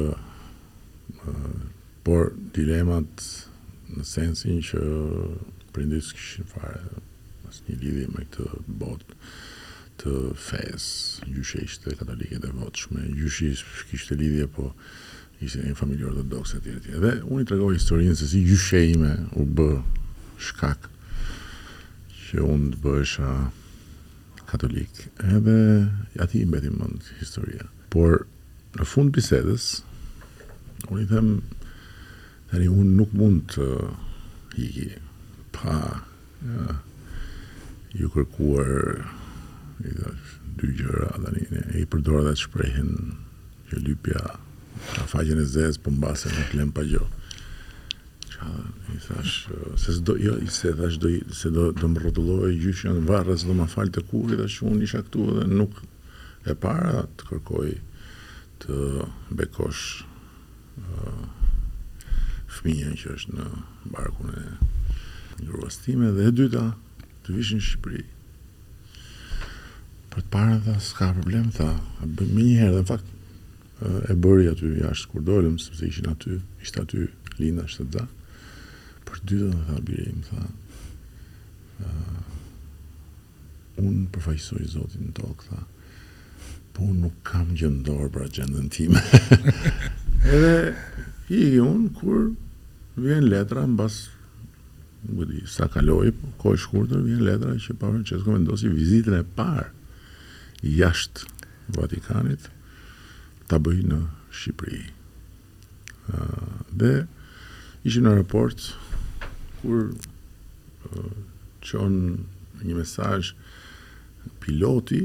[2.03, 3.23] por dilemat
[3.93, 4.81] në sensin që
[5.73, 6.97] prindis kishin fare
[7.43, 9.15] mas një lidhje me këtë bot
[10.01, 10.85] të fez
[11.29, 13.51] gjyshe ishte katolike dhe votshme gjyshe
[13.91, 14.71] kishte lidhje po
[15.43, 19.13] ishte një familje ortodoxe tjere tjere dhe unë i tregoj historinë se si gjyshe ime
[19.39, 19.69] u bë
[20.49, 20.89] shkak
[22.19, 23.31] që unë të bëhesha
[24.49, 25.57] katolik edhe
[26.23, 28.25] ati i mbeti mund historia por
[28.77, 29.71] në fund bisedës
[30.91, 31.29] Unë i them,
[32.51, 33.67] tani unë nuk mund të
[34.61, 34.87] i
[35.55, 35.77] pa
[36.43, 36.65] ja,
[37.97, 39.03] ju kërkuar
[39.87, 39.95] i
[40.59, 42.91] dy gjëra, tani e i përdora dhe të shprehin
[43.69, 44.23] që lypja
[44.93, 47.21] ka faqen e zezë, po mbase në klem pa gjohë.
[48.91, 49.45] I thash,
[49.79, 51.07] se do, jo, i se thash, do,
[51.37, 54.99] se do, do më rotulloj gjyshë në do më falë të kurit, dhe unë isha
[55.05, 55.77] këtu edhe nuk
[56.51, 57.69] e para të kërkoj
[58.63, 58.79] të
[59.39, 60.01] bekosh
[62.53, 63.45] fëmija që është në
[63.93, 64.45] barkun e
[65.49, 66.63] gruas time dhe e dyta
[67.25, 68.03] të vishin në Shqipëri.
[70.13, 71.69] Për të parën tha s'ka problem tha,
[72.05, 73.09] më një herë në fakt
[73.83, 77.07] e bëri aty jashtë kur dolëm sepse ishin aty, ishte aty
[77.41, 78.03] linda shtë dha.
[79.09, 80.45] Për të dytën tha biri më tha,
[83.83, 85.63] unë përfaqësoj Zotin në tokë tha,
[86.73, 89.01] po unë nuk kam gjendor për agendën time.
[90.23, 90.71] Edhe
[91.35, 92.29] i unë, kur
[92.95, 93.95] vjen letra, në bas,
[95.51, 99.65] sa kaloi, po ko i shkurëtër, vjen letra, që pa Francesco me vizitën e parë
[100.63, 101.27] jashtë
[101.75, 102.47] Vatikanit,
[103.51, 103.99] ta bëj në
[104.33, 104.81] Shqipëri.
[106.71, 106.93] Dhe
[107.83, 108.63] ishë në aeroport
[109.59, 109.91] kur
[111.67, 111.99] qon
[112.63, 113.33] një mesaj
[114.43, 115.03] piloti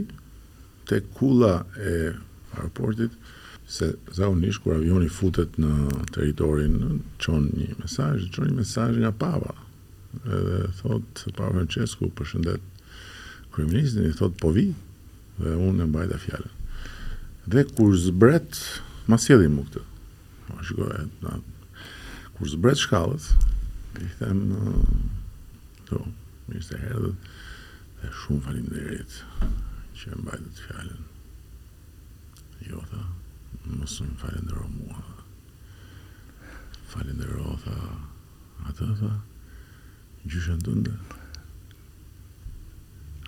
[0.91, 1.97] te kula e
[2.55, 3.15] aeroportit
[3.69, 5.69] se zakonisht kur avioni futet në
[6.17, 9.53] territorin çon një mesazh, çon një mesazh nga papa.
[10.25, 12.65] Edhe thot Papa Francesku, përshëndet
[13.53, 14.71] kryeministin, i thot po vi
[15.39, 16.55] dhe unë e mbajta fjalën.
[17.49, 18.57] Dhe kur zbret,
[19.09, 19.85] ma sjelli më këtë.
[21.21, 21.37] Ma
[22.39, 23.29] kur zbret shkallët,
[24.05, 24.43] i them,
[25.91, 26.01] to,
[26.49, 27.13] mirë herë,
[28.01, 29.31] dhe shumë falim dhe rritë,
[30.01, 31.07] që e mbajtë të fjallën.
[32.69, 33.05] Jo, tha,
[33.69, 35.03] mësë më falendero mua.
[36.89, 37.77] Falendero, tha,
[38.71, 39.13] atë, tha,
[40.29, 41.17] gjyshë në ndër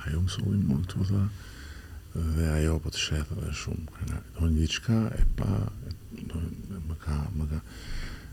[0.08, 1.22] Ajo më soli më në tha,
[2.34, 4.16] dhe ajo për po të shethë dhe shumë.
[4.38, 5.50] Do një qka e pa,
[6.86, 7.60] më ka, më ka.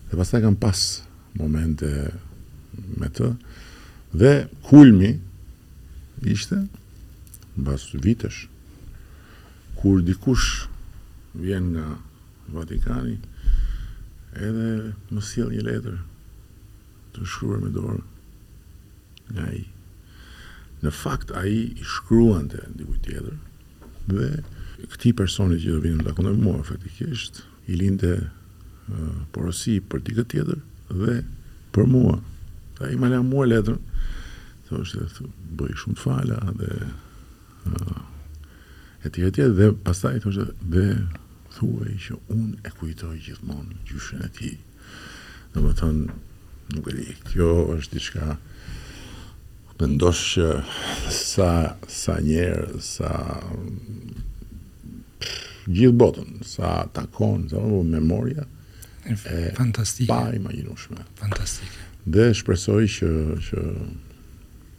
[0.08, 0.84] Dhe pas kam pas
[1.38, 1.90] momente
[2.98, 3.34] me të,
[4.22, 4.32] dhe
[4.70, 5.12] kulmi
[6.32, 6.62] ishte,
[7.58, 8.46] bas vitesh,
[9.78, 10.50] kur kur dikush,
[11.34, 11.98] vjen nga
[12.54, 13.18] Vatikani,
[14.38, 15.98] edhe më sjell një letër
[17.16, 18.00] të shkruar me dorë
[19.34, 19.64] nga ai.
[20.84, 23.36] Në fakt ai i shkruante diku tjetër
[24.08, 24.30] dhe
[24.94, 28.20] këtij personi që do vinë ta kundërmoj mua faktikisht i linte
[29.36, 30.62] porosi për dikë tjetër
[31.02, 31.20] dhe
[31.76, 32.22] për mua.
[32.86, 33.80] Ai më la mua letër.
[34.68, 35.26] Thoshte thë,
[35.58, 36.70] bëj shumë fala dhe
[39.08, 40.86] etj etj dhe pastaj thoshte dhe
[41.56, 44.56] thuaj që unë e kujtoj gjithmonë gjyshen e tij.
[45.56, 46.16] Domethënë
[46.76, 47.06] nuk e di.
[47.32, 48.26] Kjo është diçka
[49.78, 50.40] mendosh
[51.14, 51.52] sa
[51.94, 53.12] sa njerëz, sa
[55.72, 57.62] gjithë botën, sa takon, sa
[57.96, 58.44] memoria
[59.08, 59.16] e
[59.56, 60.10] fantastike.
[60.12, 61.00] Pa imagjinueshme.
[61.22, 61.84] Fantastike.
[62.12, 63.10] Dhe shpresoj që
[63.50, 63.64] që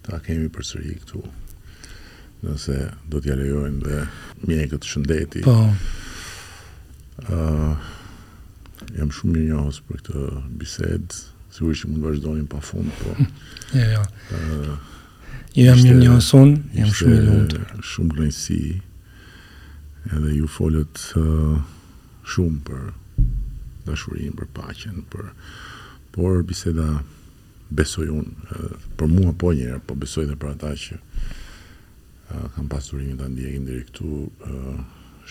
[0.09, 1.23] ta kemi përsëri këtu
[2.47, 2.77] nëse
[3.11, 3.81] do t'ja lejojnë
[4.47, 5.41] dhe këtë shëndeti.
[5.47, 5.55] Po.
[7.27, 7.75] Uh,
[8.97, 10.27] jam shumë mirë njohës për këtë
[10.61, 11.23] bisedë,
[11.57, 13.17] sigur që mund vazhdojnë pa fundë po.
[13.75, 14.05] Ja, ja.
[14.31, 14.77] Uh,
[15.59, 17.91] jam mirë njohës unë, jam shumë mirë njohës.
[17.95, 18.61] shumë glenësi,
[20.15, 21.59] edhe ju folët uh,
[22.35, 22.87] shumë për
[23.89, 25.33] dashurin, për pachen, për
[26.15, 26.89] por biseda
[27.75, 31.03] besoj unë, uh, për mua po njërë, po besoj dhe për ata që
[32.57, 34.81] kam pasurimin të ndjekim dhe këtu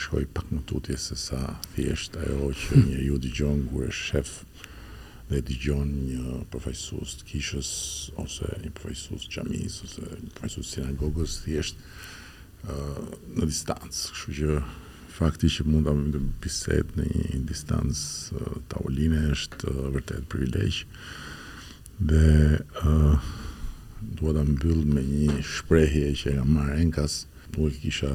[0.02, 1.42] shkoj pak më tutje se sa
[1.76, 4.32] thjesht ajo që një ju di gjonë e shef
[5.30, 7.70] dhe di gjonë një përfajsus të kishës
[8.24, 11.86] ose një përfajsus të qamis ose një përfajsus të sinagogës thjesht
[13.38, 14.56] në distancë Kështu që
[15.18, 20.90] fakti që mund të më biset në një distancë ta oline është vërtet privilegjë
[22.10, 23.06] dhe
[24.02, 27.24] duha ta mbyll me një shprehje që kam marrë enkas,
[27.56, 28.12] nuk e kisha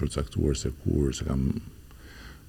[0.00, 1.44] përcaktuar se kur, se kam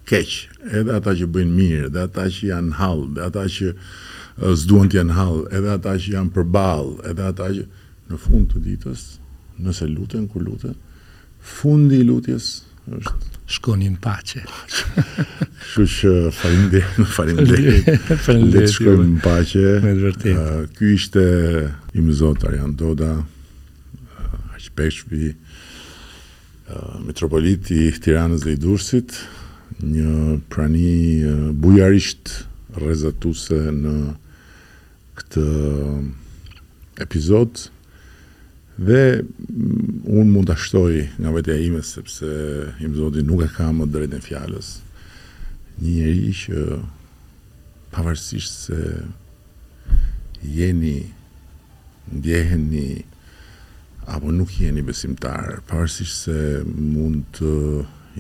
[0.10, 0.34] keq,
[0.82, 3.70] edhe ata që bëjnë mirë, edhe ata që janë hall, edhe ata që
[4.62, 7.68] s'duan të janë hall, edhe ata që janë përball, edhe ata që
[8.12, 9.06] në fund të ditës,
[9.66, 10.76] nëse luten kur luten,
[11.57, 12.52] fundi i lutjes
[12.86, 14.44] është shkoni në paqe.
[15.76, 17.88] Kështu që faleminderit, faleminderit.
[18.26, 18.72] Faleminderit.
[18.74, 19.64] Shkoni në paqe.
[19.84, 20.60] Me vërtetë.
[20.78, 21.24] Ky ishte
[21.98, 23.14] i më zot Arjan Doda.
[24.76, 25.30] Peshpi,
[26.68, 29.15] uh, metropolit i Tiranës dhe i Durësit,
[29.80, 32.31] një prani uh, bujarisht
[32.76, 33.95] rezatuse në
[35.19, 35.47] këtë
[37.07, 37.65] epizod,
[38.76, 42.34] dhe mm, unë mund të ashtoj nga vetja ime, sepse
[42.84, 42.97] im
[43.30, 44.73] nuk e kamë më drejtën fjallës,
[45.80, 46.65] një njëri që
[47.95, 48.81] pavarësisht se
[50.60, 50.97] jeni
[52.15, 52.89] ndjeheni
[54.07, 57.49] apo nuk jeni besimtar, pavarësisht se mund të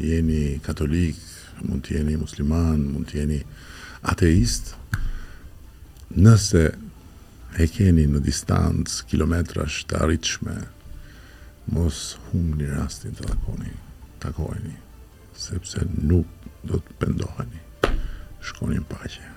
[0.01, 1.19] jeni katolik,
[1.61, 3.37] mund të jeni musliman, mund të jeni
[4.09, 4.73] ateist,
[6.15, 6.63] nëse
[7.61, 10.57] e keni në distancë kilometra të arritshme,
[11.75, 12.01] mos
[12.31, 13.71] humbni rastin të takoni,
[14.25, 14.75] takojeni,
[15.45, 17.61] sepse nuk do të pendoheni.
[18.45, 19.34] Shkonin paqe.